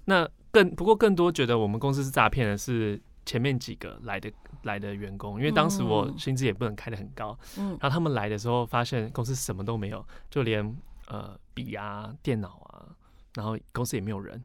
[0.06, 4.32] 那更不过更多觉得我们公司是诈骗的是前面几个来的。
[4.64, 10.74] 来的员工，因为当时我薪资也不能开的很高，嗯，然后他们来的时候发现公司什么都没有，就连
[11.06, 12.88] 呃笔啊、电脑啊，
[13.34, 14.42] 然后公司也没有人，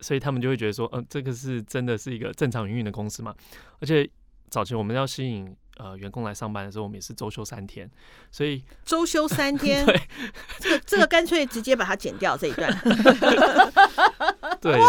[0.00, 3.34] 所以他们就会觉得说，嗯、呃，这个是真的是一个正常营运的公司嘛？
[3.80, 4.08] 而且
[4.48, 7.90] 早期我们要吸引呃员工来上班的时候，我们也是周休三天，
[8.30, 10.00] 所以周休三天，对，
[10.58, 12.72] 这个这个干脆直接把它剪掉这一段，
[14.72, 14.80] 对。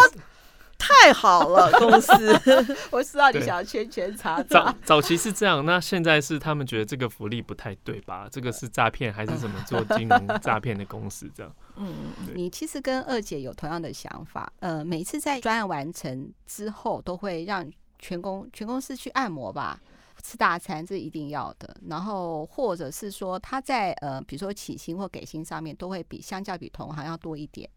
[0.78, 2.12] 太好了， 公司，
[2.92, 4.44] 我知道你想要圈圈叉叉。
[4.44, 8.28] 早早期是这样，那现在是他们觉得这个福利不太对吧？
[8.30, 11.50] 这个是诈骗还是什么做金融诈骗的公司这样？
[11.76, 11.94] 嗯，
[12.34, 14.52] 你其实跟二姐有同样的想法。
[14.60, 17.66] 呃，每次在专案完成之后，都会让
[17.98, 19.80] 全公全公司去按摩吧，
[20.22, 21.74] 吃大餐，这一定要的。
[21.88, 27.68] 然后或者是说他在呃，比如说起薪或给薪上面，都会比相较比同行要多一点。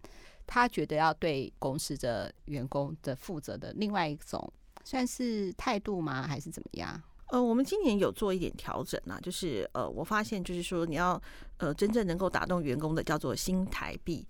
[0.52, 4.52] 他觉得要对公司的员工的负责的另外一种，
[4.84, 6.28] 算是态度吗？
[6.28, 7.00] 还是怎么样？
[7.32, 11.22] 呃，我们今年有做一点调整啊，就是呃，我发现就是说，你要
[11.58, 14.26] 呃真正能够打动员工的叫做新台币，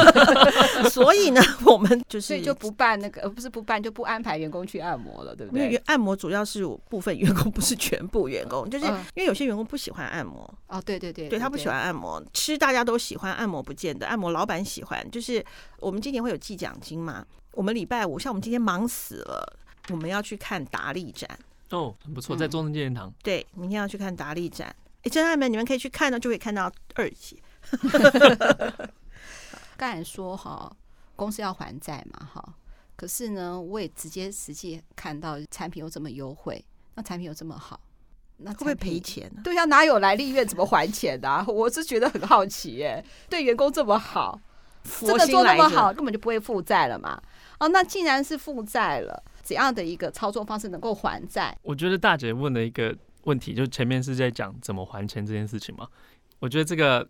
[0.90, 5.64] 所以呢，我们就是所以就不办那个，呃，不是不办，就不安排员工去按摩了，对不对？
[5.64, 15.10] 因为按摩主要是部分员工，不是全部员工，就是因为有些员工不喜欢按摩哦，对对对，对他不喜欢按摩，吃大家都喜欢，按摩不见得，按摩老板喜欢。
[15.10, 15.42] 就是
[15.78, 19.56] 我们今年会有记奖金嘛，我们礼拜五像我们今天忙死了，
[19.88, 21.26] 我们要去看达利展。
[21.70, 23.12] 哦，很不错，在中正纪念堂。
[23.22, 24.74] 对，明天要去看达利展。
[25.02, 27.36] 哎，真爱们，你们可以去看呢，就可以看到二姐。
[29.76, 30.70] 刚才说哈，
[31.16, 32.54] 公司要还债嘛，哈。
[32.96, 36.62] 可是呢，我也直接实际看到产品又这么优惠，
[36.96, 37.80] 那产品又这么好，
[38.36, 39.40] 那会不会赔钱呢？
[39.42, 41.44] 对呀，哪有来立院怎么还钱的啊？
[41.48, 43.02] 我是觉得很好奇耶。
[43.28, 44.38] 对员工这么好，
[45.00, 47.18] 真的做那么好，根本就不会负债了嘛。
[47.58, 49.22] 哦，那既然是负债了。
[49.42, 51.56] 怎样的一个操作方式能够还债？
[51.62, 55.88] 我觉得大姐问的一个问题，就前面是在讲怎么还钱这件事情嘛。
[56.38, 57.06] 我觉得这个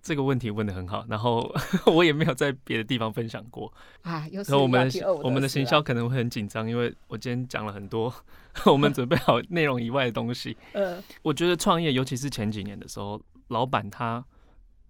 [0.00, 1.52] 这个问题问的很好，然后
[1.92, 3.72] 我也没有在别的地方分享过
[4.02, 4.26] 啊。
[4.30, 4.90] 然后我们
[5.22, 8.12] 我们的行销可能会很紧张，因为我今天讲了很多
[8.64, 10.56] 我们准备好内容以外的东西。
[10.72, 14.24] 呃，我觉得创业，尤其是前几年的时候，老板他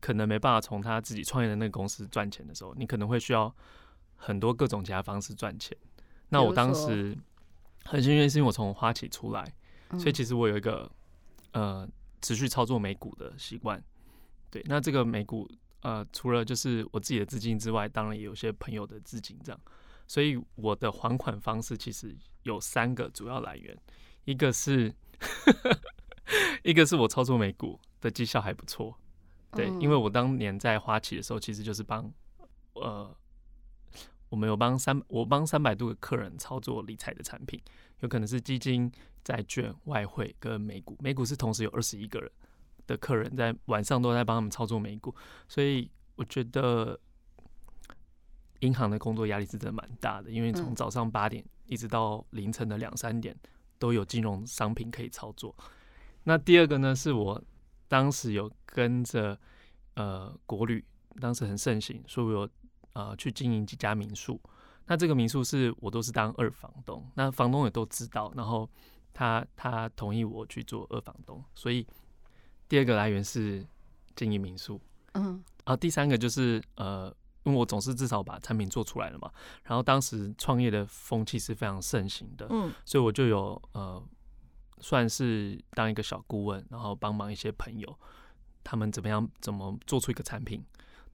[0.00, 3.52] 可能没办法从他自己创业的那个公司赚钱的时候，你可能会需要
[4.14, 5.76] 很多各种其他方式赚钱。
[6.30, 7.16] 那我当时
[7.84, 9.54] 很幸运，是因为我从花旗出来，
[9.98, 10.90] 所以其实我有一个
[11.52, 11.88] 呃
[12.20, 13.82] 持续操作美股的习惯。
[14.50, 19.60] 对，那这个美股呃，除了就是我自己的资金之外，当然也有些朋友的资金这样。
[20.06, 23.76] 所以我的还款方式其实有三个主要来源，
[24.24, 24.94] 一个是
[26.62, 28.94] 一个是我操作美股的绩效还不错，
[29.52, 32.12] 对，因为我当年在花旗的时候，其实就是帮
[32.74, 33.16] 呃。
[34.28, 37.60] 我们有帮三，我帮三百度的客人操作理财的产品，
[38.00, 38.90] 有可能是基金、
[39.24, 40.96] 债券、外汇跟美股。
[41.00, 42.30] 美股是同时有二十一个人
[42.86, 45.14] 的客人在晚上都在帮他们操作美股，
[45.48, 46.98] 所以我觉得
[48.60, 53.36] 银行的工作压力是真的蛮大的，因为从早上八点一直到凌晨的两三点
[53.78, 55.54] 都有金融商品可以操作。
[56.24, 57.42] 那第二个呢，是我
[57.86, 59.38] 当时有跟着
[59.94, 60.84] 呃国旅，
[61.20, 62.48] 当时很盛行，所以我有
[62.98, 64.40] 呃去经营几家民宿。
[64.86, 68.68] 那这个民宿是我都是当二房东，那房东也都知道，然后
[69.12, 71.86] 他他同意我去做二房东，所以
[72.68, 73.64] 第二个来源是
[74.16, 74.80] 经营民宿，
[75.12, 79.30] 嗯，然后第三个就是呃，因为我总是至少把产品做出来了嘛，
[79.62, 84.02] 然后当时创业的风气是非常盛行的，嗯，所以我就有呃，
[84.80, 87.98] 算是当一个小顾问，然后帮忙一些朋友，
[88.64, 90.64] 他们怎么样怎么做出一个产品，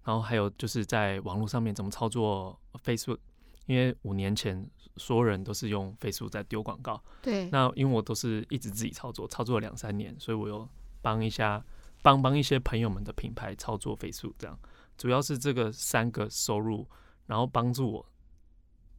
[0.05, 3.19] 然后还有就是在网络上面怎么操作 Facebook。
[3.67, 4.63] 因为五年前
[4.99, 7.49] 所有人都是用 Facebook 在丢广告，对。
[7.51, 10.69] 那因为我都是一直自己操作，操作了两三年，所以我又
[11.01, 11.65] 帮一下
[12.03, 14.59] 帮帮一些朋友们的品牌操作 Facebook，这样
[14.99, 16.87] 主要是这个三个收入，
[17.25, 18.07] 然后帮助我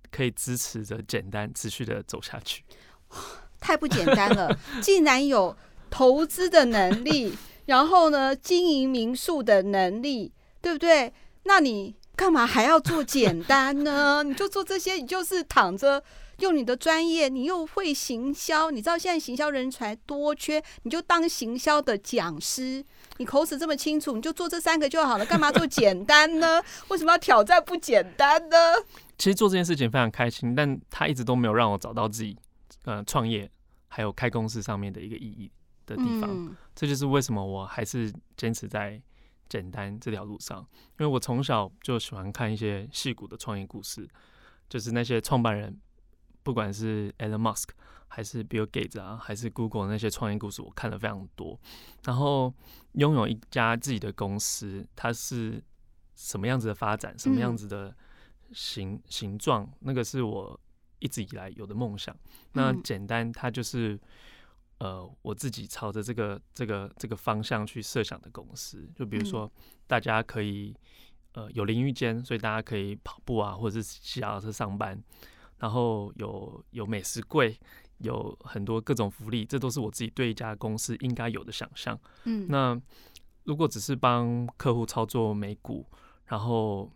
[0.10, 2.63] 可以支持着简单持续的走下去。
[3.62, 5.56] 太不简单了，竟然有
[5.91, 7.38] 投资的能力，
[7.68, 10.34] 然后呢，经营民宿的能力，
[10.65, 11.13] 对不对？
[11.43, 11.95] 那你。
[12.17, 14.23] 干嘛还要做简单呢？
[14.23, 16.01] 你就做这些，你就是躺着
[16.39, 22.82] 用你的专业，你又会行销，你知道现在行销人才多缺，你就当行销的讲师，
[23.17, 25.25] 你口齿这么清楚，你就做这三个就好了。
[25.25, 26.63] 干嘛做简单呢？
[26.88, 28.56] 为什么要挑战不简单呢？
[29.17, 32.38] 其实做这件事情非常开心，但他一直都没有让我找到自己
[32.86, 33.51] 呃创业
[33.89, 35.51] 还有开公司上面的一个意义
[35.86, 36.30] 的地方。
[36.32, 39.01] 嗯、这就是为什么我还是坚持在。
[39.47, 44.08] 简单这条路上，因为我从小就喜欢看一些戏骨的创业故事，
[44.67, 45.79] 就是那些创办人，
[46.43, 47.69] 不管是 Elon Musk
[48.08, 51.60] 还是 Bill Gates 啊，还是 Google 那些创业故事，我看了非常多。
[52.03, 52.53] 然后
[52.93, 55.63] 拥有一家自己的公司，它是
[56.15, 57.95] 什么样子的发展，什么样子的
[58.51, 60.60] 形形状，那个是我
[60.99, 62.15] 一直以来有的梦想。
[62.53, 63.99] 那简单，它就是。
[64.79, 69.49] 呃，我自己朝着这个这个这个方向去设想的公司，就比如说，
[69.88, 70.75] 大家可以
[71.31, 75.01] 呃有淋浴间，所以大家可以跑步啊，或者是骑脚踏车上班，
[75.59, 77.57] 然后有有美食柜，
[77.99, 81.97] 有很多各种福利，这都是我自己对一家公司应该有的想象。
[82.25, 82.79] 嗯，那
[83.45, 85.85] 如果只是帮客户操作美股，
[86.25, 86.91] 然后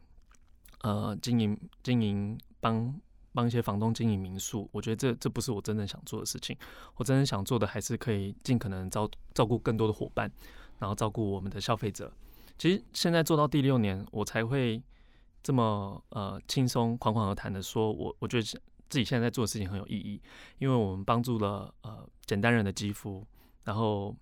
[0.81, 2.99] 呃经营经营帮。
[3.33, 6.57] 帮一些房东经营民宿，我觉得这这不是我真正想做的事情。
[6.95, 10.31] 我真正想做的还是可以尽可能照照顾更多的伙伴，
[10.79, 12.11] 然后照顾我们的消费者。
[12.57, 14.81] 其实现在做到第六年，我才会
[15.43, 20.21] 这么呃轻松侃侃而谈的说，我我觉得自己现在在做的事情很有意义，
[20.57, 23.25] 因为我们帮助了呃简单人的肌肤，
[23.63, 24.15] 然后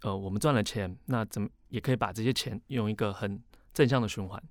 [0.00, 3.40] 呃我们赚了钱，那怎么也可以把这些钱用一个很
[3.74, 4.42] 正向的循环，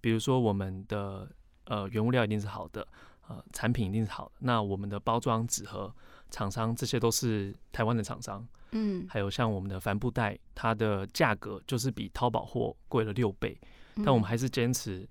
[0.00, 1.30] 比如说我们的
[1.66, 2.88] 呃原物料一定是好的。
[3.28, 4.32] 呃，产品一定是好的。
[4.38, 5.94] 那我们的包装纸盒
[6.30, 8.46] 厂商，这些都是台湾的厂商。
[8.72, 13.58] 嗯，还有像我们的帆布袋，它的价格就是比淘宝货贵了六倍，
[13.96, 15.08] 但我们还是坚持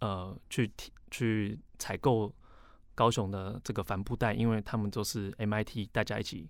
[0.00, 0.70] 呃去
[1.10, 2.30] 去采购
[2.94, 6.48] 高雄的这个帆布袋，因为他们都是 MIT 大家一起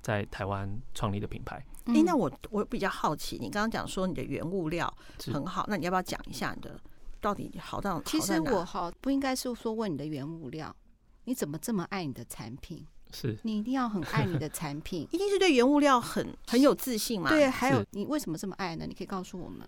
[0.00, 1.56] 在台湾创立的品牌。
[1.86, 4.92] 哎、欸，那我我比较好奇，你刚刚讲说你的原物料
[5.32, 6.80] 很好，那你要不要讲一下你的？
[7.24, 8.02] 到底好到？
[8.02, 10.76] 其实我哈不应该是说问你的原物料，
[11.24, 12.86] 你怎么这么爱你的产品？
[13.14, 17.30] 是你一定要很爱你的产品， 一定是对原物料很很有自信嘛？
[17.30, 18.84] 对，还有你为什么这么爱呢？
[18.86, 19.66] 你可以告诉我们。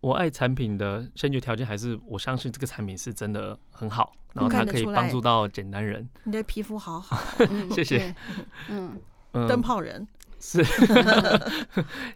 [0.00, 6.06] 我爱产品的先决条件还是我相信这个产品是真的很好，然后它可以帮助到简单人。
[6.24, 7.16] 你的皮肤好好，
[7.74, 8.14] 谢谢。
[8.68, 9.00] 嗯，
[9.32, 10.06] 灯泡人
[10.38, 10.62] 是，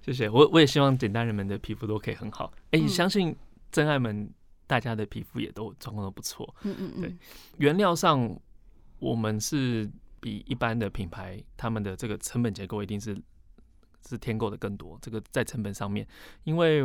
[0.04, 0.28] 谢谢。
[0.28, 2.52] 我我也希望简单人们的皮肤都可以很好。
[2.72, 3.34] 哎，你相信
[3.70, 4.30] 真爱们。
[4.72, 7.00] 大家的皮肤也都状况都不错，嗯嗯嗯。
[7.02, 7.14] 对，
[7.58, 8.34] 原料上
[8.98, 9.86] 我们是
[10.18, 13.14] 比一般的品牌，他们的这个成本结构一定是
[14.08, 14.98] 是添购的更多。
[15.02, 16.08] 这个在成本上面，
[16.44, 16.82] 因为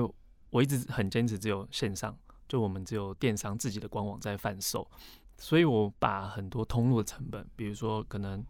[0.50, 2.14] 我一直很坚持只有线上，
[2.50, 4.86] 就我们只有电商自己的官网在贩售，
[5.38, 8.46] 所以我把很多通路的成本，比如说可能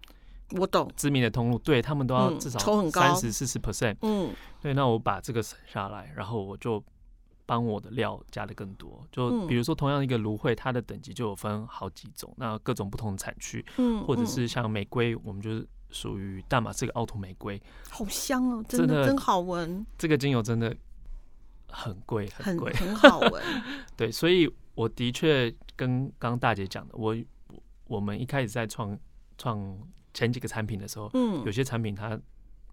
[0.58, 2.58] 我懂知名的通路，对他们都要至少
[2.90, 6.84] 三十四十 percent，嗯，对，那我把这个省下来，然后我就。
[7.48, 19.86] 帮我的料加的更多，就比如说同样一个芦荟，它的等级就有分好几种，那各种不同的产区，嗯，或者是像玫瑰，我们就是属于大马士革凹凸玫瑰，好香哦，真的真好闻。
[19.98, 20.76] 这个精油真的
[21.70, 23.42] 很贵，很贵，很好闻。
[23.96, 27.16] 对，所以我的确跟刚刚大姐讲的，我
[27.86, 29.00] 我们一开始在创
[29.38, 29.80] 创
[30.14, 32.20] 前几个产品的时候，嗯，有些产品它。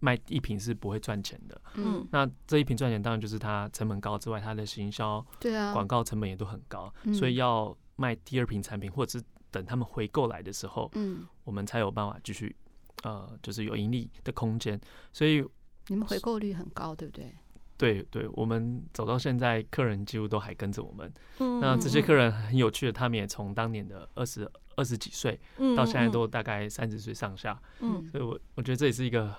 [0.01, 12.55] 卖一瓶是不会赚钱的，嗯，那这一瓶赚钱当然就是它成本高之外，它的行销、对啊，广告成本也都很高，所以要卖第二瓶产品，或者是等他们回购来的时候，嗯，我们才有办法继续
[13.03, 14.79] 呃，就是有盈利的空间。
[15.13, 15.45] 所以
[15.89, 17.35] 你们回购率很高，对不对？
[17.77, 21.13] 对对，我们走到现在，客人几乎都还跟着我们。
[21.39, 25.39] 嗯，那这些客人很有趣的，他们也从当年的二十二十几岁，
[25.77, 27.61] 到现在都大概三十岁上下。
[27.81, 29.35] 嗯，所以我我觉得这也是一个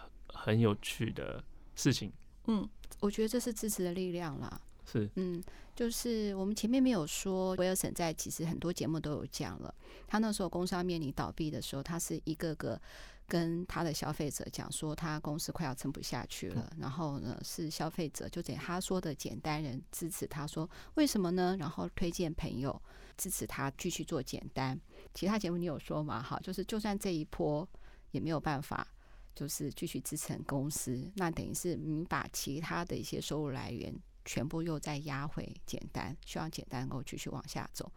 [0.46, 1.44] 很有趣的
[1.76, 2.14] 事情。
[2.46, 2.70] 嗯，
[3.00, 4.62] 我觉得这是支持的力量啦。
[4.86, 5.44] 是，嗯，
[5.76, 9.74] 就是我们前面没有说，威尔森在其实很多节目都有讲了，
[10.06, 12.80] 他那时候工商面临倒闭的时候，他是一个个。
[13.28, 16.72] 跟他的消费者讲说，他公司快要撑不下去了。
[16.78, 21.58] 然后呢，是消费者就等他说的简单人支持他说，为什么呢？
[21.60, 22.80] 然后推荐朋友
[23.18, 24.80] 支持他继续做简单。
[25.16, 26.22] 其他节目你有说吗？
[26.22, 27.68] 哈，就是就算这一波
[28.12, 28.88] 也没有办法，
[29.36, 37.92] 就是继续支撑公司，那等于是你把其他的一些收入来源全部又再压回简单，希望简单能够继续往下走。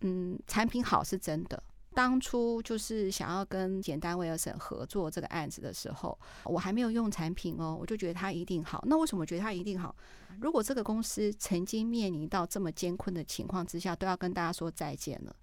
[0.00, 1.62] 嗯，产品好是真的。
[1.94, 8.82] 当初就是想要跟简单威尔森合作这个案子的时候，我还没有用产品哦，我就觉得它一定好。
[8.88, 9.94] 那为什么觉得它一定好？
[10.40, 15.36] 如果这个公司曾经面临到这么艰困的情况之下，都要跟大家说再见了，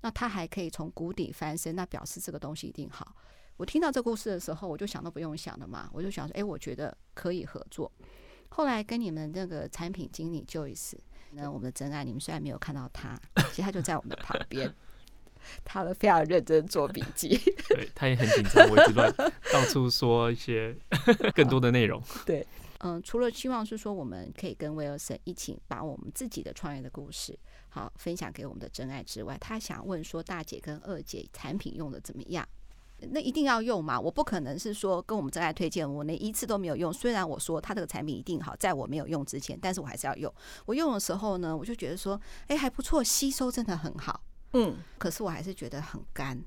[0.00, 3.16] 那它还可以从谷底翻身，那表示这个东西一定好。
[3.56, 7.90] 我听到这故事的时候，我就想都不用想的嘛，我就想说，哎，我觉得可以合作。
[8.50, 10.94] 后来跟你们那个产品经理 Joyce，
[11.32, 13.18] 那我们的真爱，你们虽然没有看到他，
[13.50, 14.72] 其实他就在我们的旁边。
[15.64, 17.28] 他都非常认真做笔记，
[17.70, 19.12] 对，他也很紧张，我一直乱
[19.52, 20.76] 到处说一些
[21.36, 22.02] 更多的内容。
[22.24, 22.44] 对，
[22.78, 27.38] 嗯，除了希望是说我们可以跟威尔森一起把我们自己的创业的故事
[27.68, 32.44] 好分享给我们的真爱之外，他想问说大姐跟二姐产品用的怎么样？
[33.00, 34.00] 那一定要用嘛？
[34.00, 36.92] 我不可能是说跟我们真爱推荐，我连一次都没有用。
[36.92, 40.32] 虽然我说他这个产品一定好，在我没有用之前，但是我还是要用。
[40.64, 44.20] 我用的时候呢，我就觉得说，哎，还不错，吸收真的很好。
[44.52, 46.42] 嗯，可是我还是觉得很干。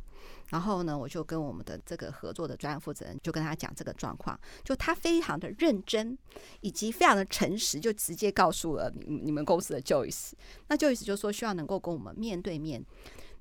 [0.48, 6.18] 然后呢，我就跟我们的这个合作的专案负责人就跟他讲这个状况，就他非常的认真，
[6.62, 10.32] 以及非常的诚实，就直接告诉了你你们公司的 Joyce。
[10.68, 12.84] 那 Joyce 就说希望能够跟我们面对面。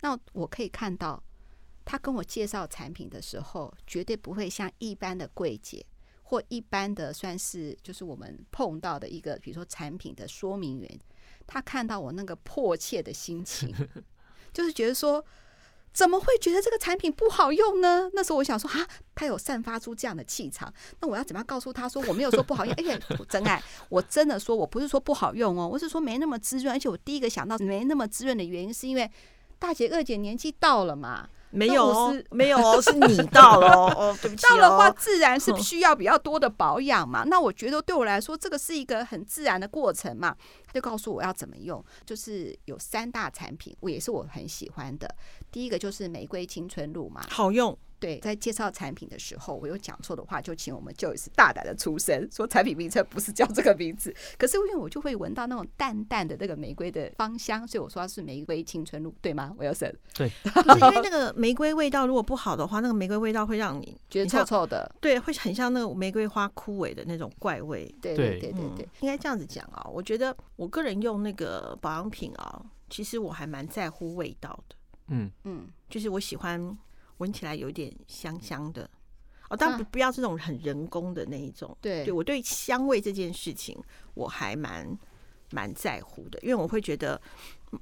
[0.03, 1.21] 那我可以看到
[1.91, 5.83] 他跟我介绍产品的时候，绝对不会像一般的柜姐
[6.23, 11.01] 或一般的算是就是我们碰到的一个，比如说产品的说明员，
[11.47, 13.75] 他看到我那个迫切的心情。
[14.53, 15.25] 就是觉得说，
[15.95, 18.11] 怎么会觉得这个产品不好用呢？
[18.13, 20.71] 那时候我想说，啊，他有散发出这样的气场，
[21.01, 22.75] 那我要怎么样告诉他说我没有说不好用？
[22.77, 26.75] 而且真爱，我真的说我不是说不好用哦，我是说没那么滋润。
[26.75, 29.11] 而且我第一个想到没那么滋润的原因，是因为
[29.59, 31.27] 大姐、二姐年纪到了嘛。
[31.51, 34.51] 没有哦，没有哦，是你到了哦， 哦，对不起哦。
[34.51, 37.25] 到了的话，自然是需要比较多的保养嘛。
[37.25, 40.37] 那我觉得对我来说，这个是一个很自然的过程嘛。
[40.67, 45.09] 他就告诉我要怎么用，就是有三大产品，我也是我很喜欢的。
[45.51, 47.77] 第一个就是玫瑰青春露嘛，好用。
[48.01, 54.15] 对，在介绍产品的时候，我有讲错的话，就请我们 Joyce 大胆的出声，说产品名称不是叫这个名字。
[54.39, 67.93] 可是因为我就会闻到那种淡淡的那个玫瑰的芳香，所以我说它是玫瑰青春露，对吗？Wilson，对，是因为那个玫瑰味道如果不好的话，那个玫瑰味道会让你觉得臭臭的，对，会很像那个玫瑰花枯萎的那种怪味。
[68.01, 69.85] 对对对对对，嗯、应该这样子讲啊。
[69.93, 74.77] 我觉得我个人用那个保养品啊，其实我还蛮在乎味道的。
[75.09, 76.79] 嗯嗯，就是我喜欢。
[77.19, 78.89] 闻起来有点香香的
[79.49, 81.77] 哦，当然不不要这种很人工的那一种。
[81.81, 83.79] 对，对我对香味这件事情
[84.15, 84.99] 我还蛮
[85.53, 87.21] 蛮在乎的，因为我会觉得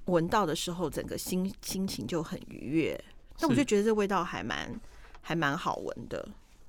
[0.06, 3.04] 闻到的时候整个心心情就很愉悦。
[3.40, 4.80] 那我就觉得这味道还蛮
[5.20, 6.26] 还蛮好闻的，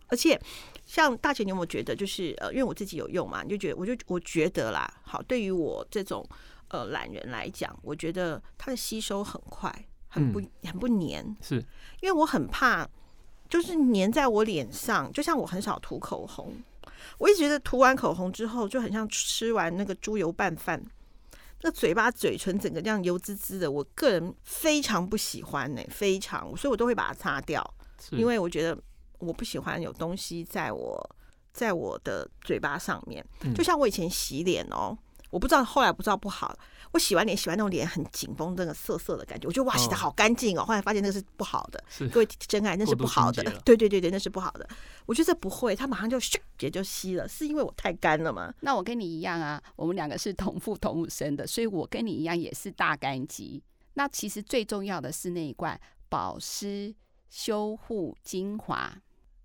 [0.07, 0.37] 而且
[0.85, 6.27] 像大姐，你有没有觉得就是呃，因为我自己有用嘛，你就觉得我就我觉得啦，好，对于我这种
[6.69, 9.71] 呃懒人来讲，我觉得它的吸收很快。
[10.17, 11.55] 很不很不黏，是
[12.01, 12.87] 因为我很怕，
[13.47, 15.11] 就是粘在我脸上。
[15.13, 16.53] 就像我很少涂口红，
[17.17, 20.81] 我一直觉得涂完口红之后就很像吃完那个猪油拌饭，
[21.61, 23.69] 那嘴巴嘴唇整个这样油滋滋的。
[23.69, 27.73] 我个人非常不喜欢呢、欸，非常，所以我都会把它擦掉，
[28.11, 28.77] 因为我觉得
[29.19, 31.15] 我不喜欢有东西在我
[31.53, 33.25] 在我的嘴巴上面。
[33.55, 34.97] 就像我以前洗脸哦。
[35.29, 36.57] 我不知道后来不知道不好，
[36.91, 40.63] 我洗完脸喜欢那种脸很紧绷、那个涩涩的感觉，我觉得哇洗的好干净哦。
[40.63, 44.67] 后来发现那个是不好的，各位真爱那是不好的， 对对对对，那是不好的。
[45.05, 48.53] 我觉得这不会，它马上就咻也就吸了，是因为我太干了吗？
[48.61, 53.63] 那我跟你一样啊，我们两个是同父同母生的，所以我跟你一样也是大干肌。
[53.95, 56.95] 那其实最重要的是那一罐保湿
[57.29, 58.93] 修护精华。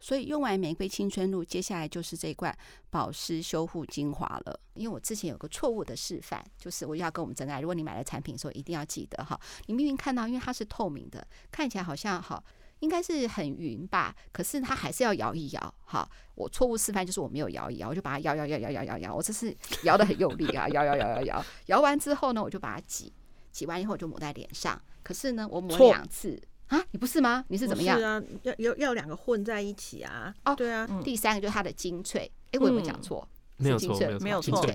[0.03, 2.53] 所以用完玫瑰青春露，接下来就是这罐
[2.91, 4.61] 保湿修护精华了。
[4.75, 12.43] 因为我之前有个错误的示范，就是我要跟我们真爱，如果你买了产品的时候，一定要记得哈，你明明看到，因为它是透明的，看起来好像好。
[12.81, 15.75] 应该是很匀吧，可是它还是要摇一摇。
[15.85, 23.13] 好，我错误示范就是我没有摇一摇，我就把它摇摇摇摇摇摇摇，我这是 摇得很用力啊，摇摇摇摇摇，摇完之后呢，我就把它挤，
[23.53, 24.83] 挤完以后我就抹在脸上。
[25.05, 26.43] 可是呢，我抹两次
[26.73, 27.45] 啊，你不是吗？
[27.49, 27.99] 你是怎么样？
[27.99, 30.35] 是啊，要要要两个混在一起啊。
[30.47, 30.89] 哦，对啊。
[31.05, 33.29] 第三个就是它的精粹，哎，我有没有讲错？
[33.59, 34.67] 没有错，没有错。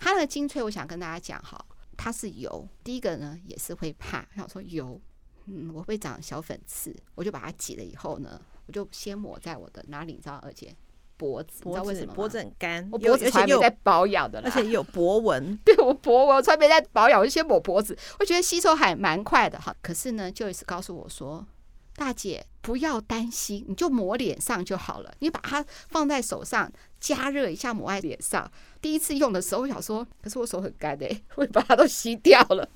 [0.00, 1.64] 它的精粹，我想跟大家讲哈，
[1.96, 2.68] 它是油。
[2.82, 5.00] 第一个呢，也是会怕，想说油。
[5.46, 10.14] 嗯，我会长小粉刺，我就把它挤了以后呢，我就先抹在我的哪里？
[10.14, 10.74] 你知道，而且
[11.16, 12.14] 脖子，你知道为什么？
[12.14, 15.56] 脖子很干，我脖子还没在保养的，而且也有脖纹。
[15.64, 17.96] 对，我脖纹，我才没在保养，我就先抹脖子。
[18.18, 19.74] 我觉得吸收还蛮快的哈。
[19.82, 21.46] 可是呢，Joyce 告诉我说，
[21.94, 25.14] 大姐不要担心，你就抹脸上就好了。
[25.20, 28.50] 你把它放在手上加热一下，抹在脸上。
[28.82, 32.68] 第一次用的时候，我想说，可是我手很干哎，会把它都吸掉了。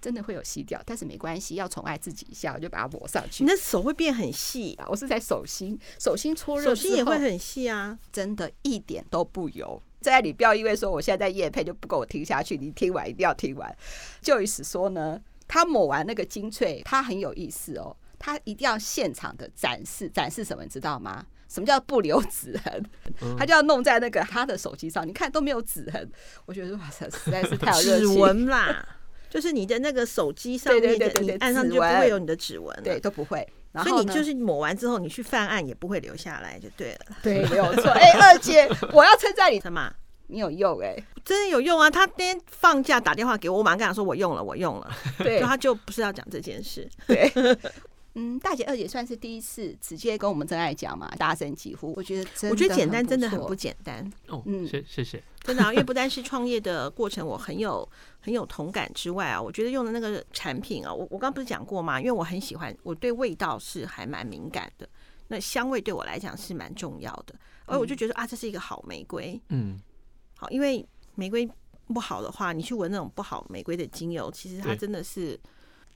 [0.00, 3.44] 真的会有吸掉，但是没关系，要宠爱自己一下，我就把它抹上去。
[3.44, 4.86] 你的手会变很细啊！
[4.88, 7.98] 我是在手心，手心搓热，手心也会很细啊！
[8.12, 9.80] 真的一点都不油。
[10.00, 13.76] 在你不要因为说我现在在夜配就不给我听下去，你听完一定要听完。
[14.22, 21.26] 就意思说呢，他抹完那个精粹，他很有意思哦，他一定要现场的展示，展示什么你知道吗？
[21.50, 22.82] 什么叫不留指痕？
[23.36, 26.10] 他就要弄在那个他的手机上，你看都没有指痕。
[26.46, 28.08] 我觉得哇塞，实在是太有热情。
[28.14, 28.88] 指纹啦。
[29.30, 33.48] 就是你的那个手机上面的，你按上去就不会有你的指纹，对，都不会。
[33.84, 37.16] 所以你就是抹完之后，你去犯案也不会留下来，就对了。
[37.22, 37.88] 对，没有错。
[37.92, 39.90] 哎，二姐，我要称赞你什么？
[40.26, 41.90] 你有用哎，真的有用啊！
[41.90, 44.90] 他今天放假打电话给我，我马上跟他说我用了，我用了。
[45.18, 46.88] 对，他就不是要讲这件事。
[47.06, 47.28] 对。
[48.14, 54.42] 嗯，大姐二姐算是第一次直接跟我们真爱讲嘛，大声疾呼，我觉得真的，我觉得简单真的很不简单哦。
[54.46, 57.88] 嗯，谢谢谢，真的啊，因为不单是创业的过程，我很有
[58.18, 62.00] 很有同感之外啊，我觉得用的那个产品啊，我我刚刚不是讲过吗？
[62.00, 64.88] 因为我很喜欢，我对味道是还蛮敏感的，
[65.28, 67.34] 那香味对我来讲是蛮重要的，
[67.66, 69.78] 而我就觉得啊，这是一个好玫瑰，嗯，
[70.36, 70.84] 好，因为
[71.14, 71.48] 玫瑰
[71.86, 75.38] 不好的话，你去闻那种不好玫瑰的精油，其实它真的是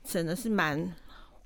[0.04, 0.94] 真的是蛮。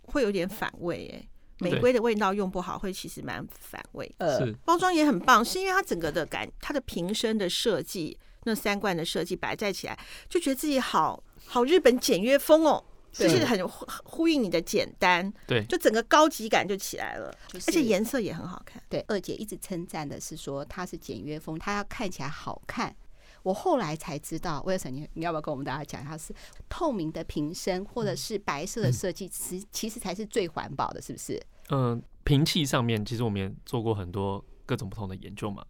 [0.09, 1.29] 会有点反胃哎，
[1.61, 4.13] 玫瑰的味道用不好会其实蛮反胃。
[4.19, 9.99] 呃，包装也很棒，是因为它整个的感，它的瓶身的设计，那三罐的设计摆在起来，
[10.29, 18.83] 就觉得自己好好日本简约风哦，就是很呼应你的简单，对，就整个高级感就起来了，而且颜色也很好看。
[18.89, 22.95] 对，二姐一直称赞的是说它是简约风，它要看起来好看。
[23.43, 26.34] 我后来才知道，威尔森，你你要不要跟我们大家讲，一下是
[26.68, 31.43] 透明的瓶身或者是白色的设计，其其实才是最环保的，是不是？
[31.70, 35.64] 嗯，瓶器上面其实我们也做过很多各种不同的研究嘛，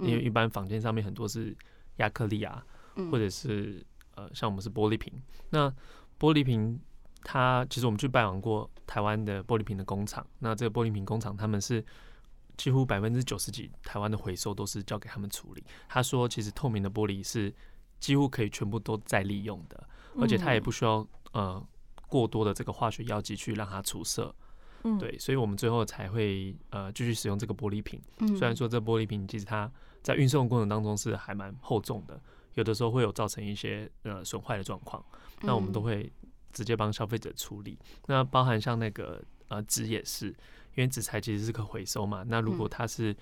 [0.00, 1.56] 因为一般房间上面很多是
[1.96, 2.64] 亚克力啊，
[3.10, 5.12] 或者是呃像我们是玻璃瓶。
[5.50, 5.70] 那
[6.18, 6.80] 玻璃瓶
[7.22, 11.84] 它其实我们去拜访过台湾的玻璃瓶的工厂，那这个玻璃瓶工厂他们是。
[12.62, 15.64] 几乎百分之九十几台湾的回收都是交给他们处理。
[15.88, 17.52] 他说，其实透明的玻璃是
[17.98, 19.88] 几乎可以全部都再利用的，
[20.20, 21.60] 而且它也不需要呃
[22.06, 24.32] 过多的这个化学药剂去让它出色。
[24.84, 28.00] 嗯，对，所以我们最后才会呃继续使用这个玻璃瓶。
[28.38, 29.68] 虽然说这玻璃瓶其实它
[30.00, 32.22] 在运送过程当中是还蛮厚重的，
[32.54, 35.04] 有的时候会有造成一些呃损坏的状况，
[35.40, 36.12] 那我们都会
[36.52, 37.76] 直接帮消费者处理。
[38.06, 40.32] 那包含像那个呃纸也是。
[40.74, 43.12] 因为纸材其实是可回收嘛，那如果它是、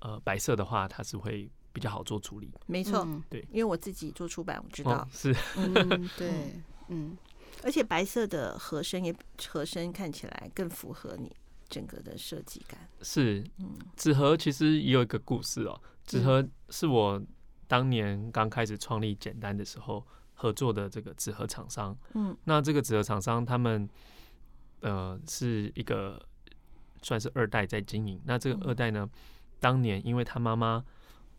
[0.00, 2.48] 嗯、呃白色的话，它是会比较好做处理。
[2.66, 7.16] 没错，对，因为我自己做出版，我知道、哦、是，嗯， 对，嗯，
[7.64, 9.12] 而且白色的盒身也
[9.50, 11.34] 盒身看起来更符合你
[11.68, 12.78] 整个的设计感。
[13.00, 15.80] 是，嗯，纸盒其实也有一个故事哦。
[16.04, 17.20] 纸盒是我
[17.66, 21.96] 当年刚开始创立简单的时候合作的这个纸盒厂商。
[22.14, 23.88] 嗯，那这个纸盒厂商他们
[24.82, 26.24] 呃是一个。
[27.02, 28.20] 算是二代在经营。
[28.24, 29.08] 那这个二代呢，
[29.60, 30.84] 当年因为他妈妈，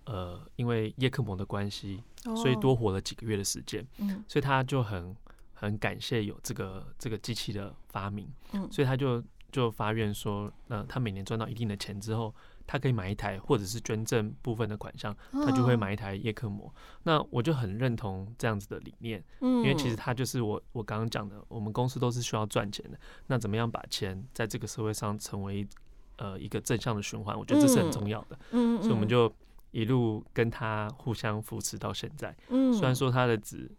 [0.05, 2.03] 呃，因为叶克膜的关系，
[2.35, 3.85] 所以多活了几个月的时间。
[3.97, 5.15] 嗯，所以他就很
[5.53, 8.31] 很感谢有这个这个机器的发明。
[8.51, 12.33] 嗯，所以他就就发愿说，呃，他每年赚到一定的钱之后，
[12.65, 16.73] 他可以买一台，或者是捐赠部分的款项，他就会买一台叶克膜。
[17.03, 22.97] 那我就很认同这样子的理念，因为其实他就是我我刚刚讲的，我们公司都是需要赚钱的。
[23.27, 25.67] 那怎么样把钱在这个社会上成为
[26.17, 27.37] 呃一个正向的循环？
[27.37, 28.39] 我觉得这是很重要的。
[28.51, 29.31] 嗯，所以我们就
[29.71, 32.35] 一路跟他互相扶持到现在。
[32.49, 33.69] 嗯，虽然说他的纸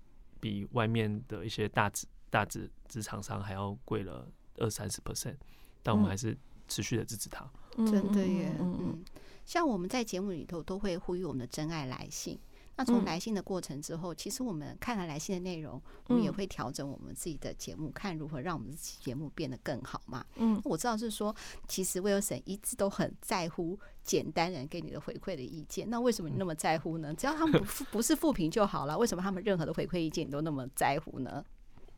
[0.40, 4.28] 比外面的一些大纸大纸纸厂商还要贵了
[4.58, 5.36] 二三十 percent，
[5.82, 6.36] 但我们还是
[6.68, 7.48] 持续的支持他。
[7.76, 9.04] 真的耶，嗯，
[9.44, 12.38] 像我们在节目里头都会呼吁我们的真爱来信。
[12.76, 20.26] 那从来信的过程之后，嗯、其实我们看了来信的内容，我们也会调整我们自己的节目，嗯、看如何让我们自己节目变得更好嘛。
[20.34, 21.32] 嗯，我知道是说，
[21.68, 25.88] 其实威尔森一直都很在乎简单人给你的回馈的意见。
[25.88, 27.14] 那为什么你那么在乎呢？
[27.14, 31.44] 只要他们不不是负评就好了，为什么他们任何的回馈意见你都那么在乎呢？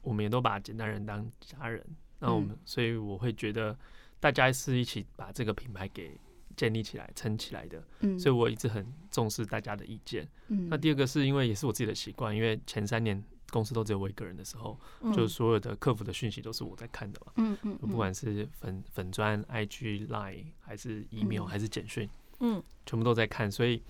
[0.03, 1.83] 我们也都把简单人当家人，
[2.19, 3.75] 那我们、嗯、所以我会觉得
[4.21, 6.19] 大家是一起把这个品牌给。
[6.57, 10.27] 建立起来、撑起来的，嗯，所以我一直很重视大家的意见。
[10.49, 17.33] 嗯，那第二个是因为也是我自己的习惯，因为前三年公司都只有我一个人的时候，嗯、就是所有的客服的讯息都是我在看的嘛。
[17.37, 22.09] 嗯嗯，不管是粉粉砖、IG、Line 还是 email、嗯、还是简讯，
[22.41, 23.83] 嗯，全部都在看，所以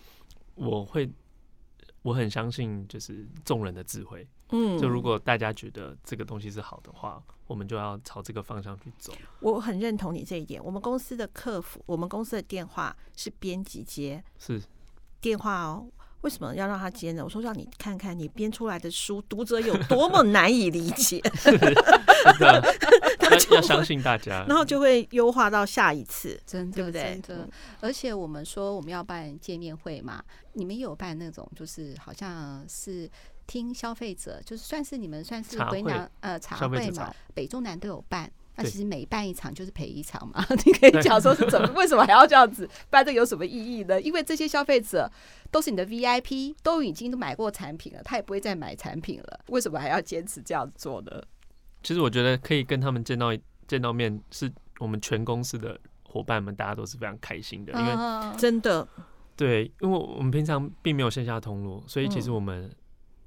[0.57, 1.09] 我会
[2.03, 4.27] 我很相信就是众人的智慧。
[4.51, 9.13] 嗯，就如果大家觉得这个东西是好的话，我们就要朝这个方向去走。
[9.41, 10.63] 我很认同你这一点。
[10.65, 14.63] 我们公司的客服，我们公司的电话是编辑接，是
[15.21, 15.87] 电话哦。
[16.23, 17.23] 为什么要让他接呢？
[17.23, 21.21] 我说让你看看你编出来的书，读者有多么难以理解。
[23.21, 27.21] 他就要相信大家，然后就会优化到下一次，真的对不对？
[27.23, 27.49] 真的。
[27.81, 30.25] 而且我们说我们要办见面会嘛，
[30.55, 33.09] 你们有办那种，就是好像是。
[33.47, 38.31] 听消费者就是算是你们算是回南呃茶会嘛，北中南都有办。
[38.59, 40.43] 那其实每办一场就是赔一场嘛。
[40.65, 43.05] 你可以讲说是怎么 为什么还要这样子办？
[43.05, 44.01] 这个有什么意义呢？
[44.01, 45.11] 因为这些消费者
[45.51, 49.41] 都是你的 VIP，都已经都买过产品了，他也不会再买产品了。
[49.49, 51.23] 为什么还要坚持这样子做呢？
[51.83, 53.29] 其实我觉得可以跟他们见到
[53.69, 58.89] 见到面，是我们全公司的伙伴们，大家都是非常开心的，因为真的
[59.37, 62.71] 对，因为我们平常并没有线下通路，所以其实我们、嗯。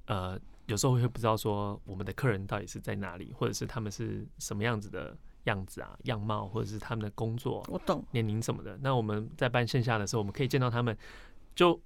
[0.10, 8.76] 呃，有时候会不知道说我们的客人到底是在哪里，或者是他们是什么样子的样子啊、样貌，或者是他们的工作、我懂年龄什么的。
[8.82, 10.98] 那我们在办线下的时候，我们可以见到他们，
[11.54, 11.80] 就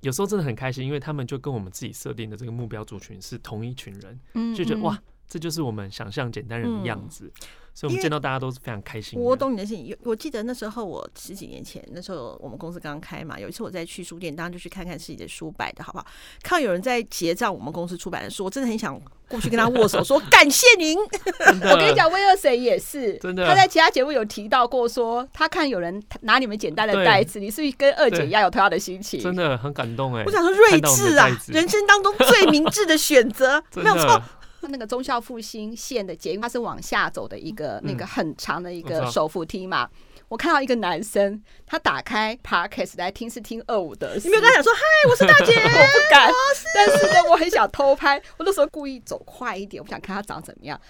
[0.00, 4.98] 有时候真的很开心，因为他们就跟我们自己设定的这个目标族群是同一群人，嗯嗯就觉得哇，
[5.28, 7.26] 这就是我们想象简单人的样子。
[7.26, 7.46] 嗯
[7.76, 9.20] 所以我们见到大家都是非常开心。
[9.20, 9.94] 我懂你的心。
[10.02, 16.06] 我记得那时候我十几年前，那时候我们公司刚开嘛，有一次我在去书店，当然就去看看自己的书摆的好不好。
[16.42, 18.98] 看到有人在结账我们公司出版的书，我真的很想
[19.28, 20.96] 过去跟他握手，说 感谢您。
[20.98, 23.46] 我跟你讲，威尔森也是，真的。
[23.46, 29.20] 他在其他节目有提到过说，说他看有人拿你们简单的袋子，你是不是跟二姐一样有同样的心情？
[29.20, 30.22] 真的很感动哎。
[30.24, 34.22] 我想说睿智啊，人生当中最明智的选择， 没有错。
[34.66, 39.88] 那个忠孝复兴线的捷运，它是往下走的一个那个很长的一个手扶梯嘛。
[40.28, 44.16] 我看到一个男生，他打开 Podcast 来听，是听二五的。
[44.16, 46.28] 你没有跟他讲说嗨，我是大姐， 我不敢。
[46.74, 48.20] 但是呢，我很想偷拍。
[48.36, 50.80] 我那时候故意走快一点，我想看他长怎么样。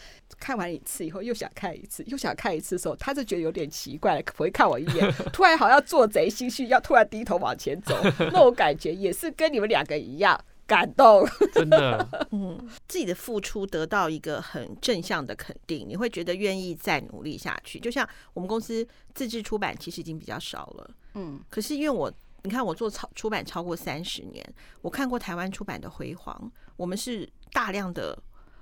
[0.41, 5.13] 看完一次以后，又想看一次，又想看一次的时候，他就觉得有点奇怪，可不会看我一眼？
[5.35, 10.41] 突然好像做贼心虚，要突然低头往前走，那种感觉也是跟你们两个一样。
[10.67, 12.59] 感动， 真的，嗯，
[12.89, 17.79] 自己的付出得到一个很正向的肯定，你会觉得愿意再努力下去。
[17.79, 22.13] 就像我们公司自制出版其实已经比较少了，嗯，可是因为我，
[22.43, 24.45] 你看我做超出版超过三十年，
[24.83, 28.19] 我看过台湾出版的辉煌，我们是大量的。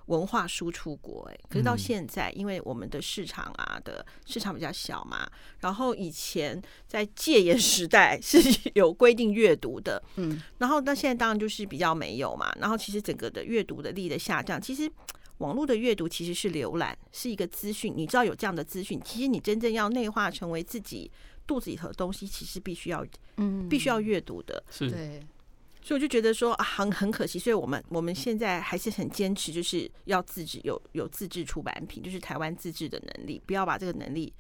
[0.07, 5.27] 文化输出国，哎，可是到现在，因为我们的市场啊的市场比较小嘛，
[5.61, 8.39] 然后以前在戒严时代 是
[8.75, 14.91] 有规定阅读的，嗯，然后那现在当然就是比较没有嘛，然后其实整个的阅读的力的下降，其实
[15.39, 21.11] 网络的阅读其实是浏览，是一个资讯，你知道有这样的资讯，其实你真正要内化成为自己
[21.47, 23.05] 肚子里头的东西，其实必须要，
[23.39, 25.21] 嗯，必须要阅读的，是，对。
[25.85, 34.32] 所以我就觉得说啊，很很可惜，所以我们我们现在还是很坚持，就是要自制，有有自制出版品，就是台湾自制的能力，不要把这个能力。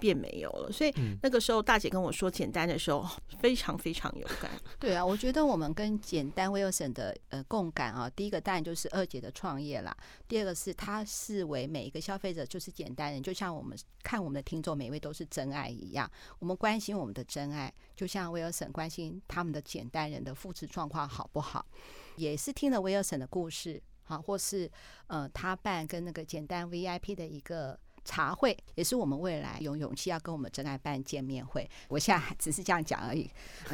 [0.00, 0.92] 变没有了，所以
[1.22, 3.06] 那个时候大姐跟我说简单的时候，
[3.38, 4.50] 非常非常有感。
[4.80, 9.94] 对啊，我觉得我们跟简单威尔森的呃共感啊，第一个当然就是二姐的创业啦，
[10.26, 21.66] 第二个是她视为每一个消费者就是简单人，就像我们看我们的听众每一位都是真爱一样，我们关心我们的真爱，就像威尔森关心他们的简单人的复制状况好不好，
[22.16, 24.70] 也是听了威尔森的故事，好，或是
[25.08, 27.78] 呃他办跟那个简单 VIP 的一个。
[28.04, 31.68] 茶会也是我们未来有勇气要跟我们真爱办见面会。
[31.88, 33.30] 我现在还只是这样讲而已，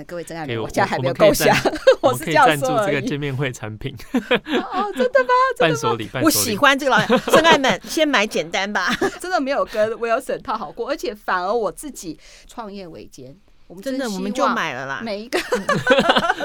[0.07, 1.57] 各位真爱们，我现在还没有构想，
[2.03, 2.95] 我是这样说而已。
[2.95, 5.31] 这个见面会产品 哦，真的吗？
[5.59, 8.95] 伴手礼，我喜欢这个老真爱们，先买简单吧。
[9.21, 15.01] 真的没有跟威尔森套好过，而且反而我自己创业维艰，我们真的我们就买了啦。
[15.03, 15.39] 每一个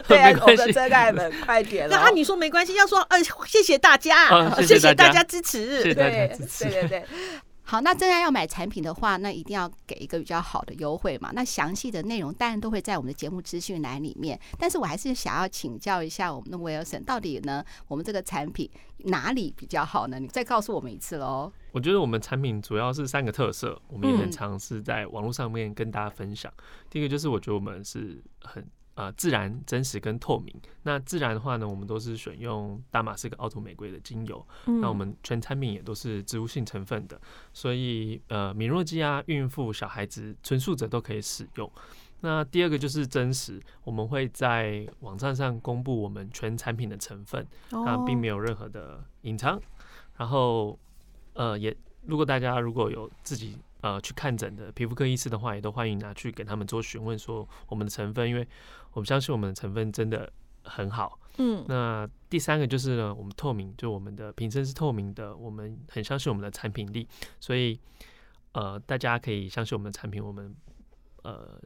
[0.08, 2.02] 对啊，我们的真爱们，快点了。
[2.04, 4.30] 那你说没关系，要说呃，谢谢大家，
[4.62, 7.06] 谢谢大家支持，谢谢大家支持，对对对。
[7.72, 11.32] 好，那真的要买产品的话，那一定要给一个比较好的优惠嘛。
[11.34, 14.38] 那详细的内容当然都会在我们的节目资讯栏里面。
[14.60, 18.70] 但是我还是想要请教一下我们的 Wilson，到底呢，我们这个产品
[19.06, 20.20] 哪里比较好呢？
[20.20, 21.50] 你再告诉我们一次喽。
[21.72, 26.52] 我觉得我们产品主要是三个特色，我们也很尝试在网络上面跟大家分享。
[26.58, 28.68] 嗯、第一个就是我觉得我们是很。
[28.94, 30.54] 呃，自然、真实跟透明。
[30.84, 34.46] 那自然的话呢，我们都是选用大马士革、凹凸玫瑰的精油。
[34.66, 37.20] 嗯、那我们全产品也都是植物性成分的，
[37.54, 41.72] 所以呃，敏弱肌啊、孕妇、小孩子、纯素者都可以使用。
[42.20, 49.60] 那第二个就是真实，我们会在网站上公布我们全产品的成分，哦、那并没有任何的隐藏。
[50.18, 50.78] 然后
[51.34, 51.76] 呃，也
[52.06, 53.58] 如果大家如果有自己。
[53.84, 58.48] 呃，去看诊的皮肤科医师的话，也都欢迎拿去给他们做询问，说我们的成分，因为
[58.94, 60.32] 我们相信我们的成分真的
[60.64, 61.20] 很好。
[61.38, 67.08] 嗯，那第三个就是呢，我们透明，就我们的瓶身是透明的，我们很相信我们的产品力，
[67.40, 67.80] 所以
[68.52, 70.54] 呃，大家可以相信我们的产品，我们
[71.24, 71.58] 呃，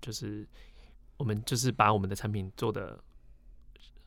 [0.00, 0.46] 就是
[1.16, 2.98] 我们就是把我们的产品做的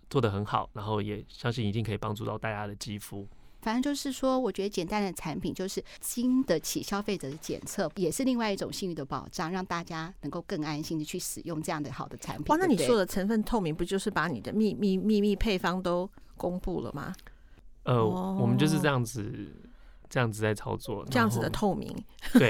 [0.10, 3.28] 做的很好，然后也相信一定可以帮助到大家的肌肤。
[3.66, 12.46] 反正就是说，我觉得简单的产品就是经得起消费者的检测，也是另外一种信誉的保障，让大家能够更安心的去使用这样的好的产品。
[12.50, 16.08] 哇，那你说的成分透明，不就是把你的秘密秘密配方都
[16.38, 17.12] 公布了吗？
[17.86, 19.52] 呃，哦、我们就是这样子。
[20.08, 21.92] 这样子在操作，这样子的透明，
[22.34, 22.48] 对，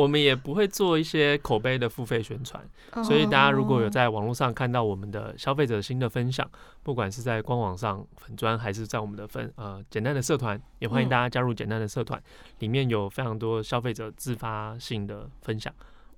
[0.00, 2.64] 我们也不会做一些口碑的付费宣传，
[3.04, 6.48] 所以大家如果有在网络上看到我们的消费者新的分享，
[6.82, 12.20] 不管是在官网上粉砖，还是在我们的分呃简单的社团，也欢迎大家加入简单的社团，
[12.60, 15.72] 里面有非常多消费者自发性的分享。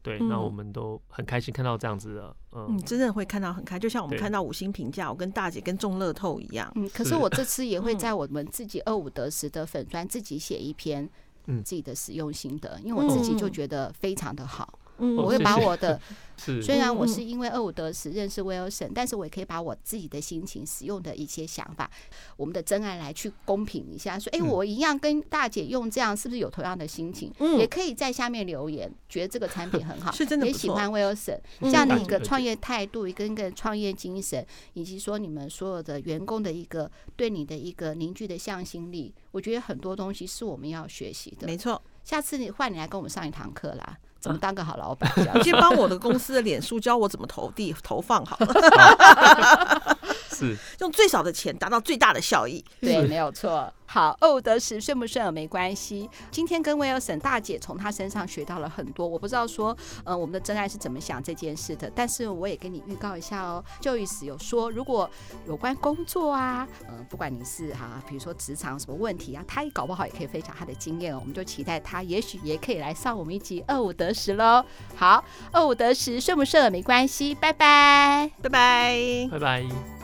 [0.04, 6.68] 对，那我们都很开心看到这样子的，嗯，嗯，真的会看到很开，就像我们看到五星评价，我跟大姐跟中乐透一样。
[6.74, 11.10] 嗯，可是我这次也会在我们自己二五得十的粉砖自己写一篇，嗯，
[11.46, 14.78] 自己的使用心得，因为我自己就觉得非常的好。
[14.98, 16.00] 嗯，我会把我的，
[16.36, 21.90] 虽然我是因为二五得十认识 Wilson，但是我也可以把我自己的心情、使用的一些想法，
[22.36, 27.32] 我们的真爱来去公平一下，说，哎，我一样跟大姐用这样，是不是有同样的心情？
[27.38, 41.46] 嗯，也可以在下面留言，觉得这个产品很好， 是真的也喜欢 Wilson 这样的一个创业态度，跟一个创业精神，以及说你们所有的员工的一个对你的一个凝聚的向心力，我觉得很多东西是我们要学习的。
[41.46, 43.98] 没错，下次你换你来跟我们上一堂课啦。
[44.22, 45.10] 怎么当个好老板？
[45.34, 49.98] 你先帮我的公司的脸书教我怎么投递投放好了。
[50.36, 52.64] 是用最少的钱达到最大的效益。
[52.80, 53.72] 对，没有错。
[53.84, 56.08] 好，二五得十顺不顺耳没关系。
[56.30, 59.06] 今天跟 Wilson 大姐从她身上学到了很多。
[59.06, 61.92] 我不知道说，呃，我们的真爱是怎么想这件事的。
[61.94, 65.10] 但是我也跟你预告一下哦，Joyce 有说，如果
[65.46, 71.18] 有关工作啊，呃，不管你是哈、啊，比如说职场什么问题啊，她搞不好也可以分享她的经验哦。
[71.20, 74.64] 我们就期待她，也许也可以来上我们一集二五得十喽。
[74.96, 75.22] 好，
[75.52, 77.34] 二五得十顺不顺耳没关系。
[77.34, 80.01] 拜拜，拜拜，拜拜。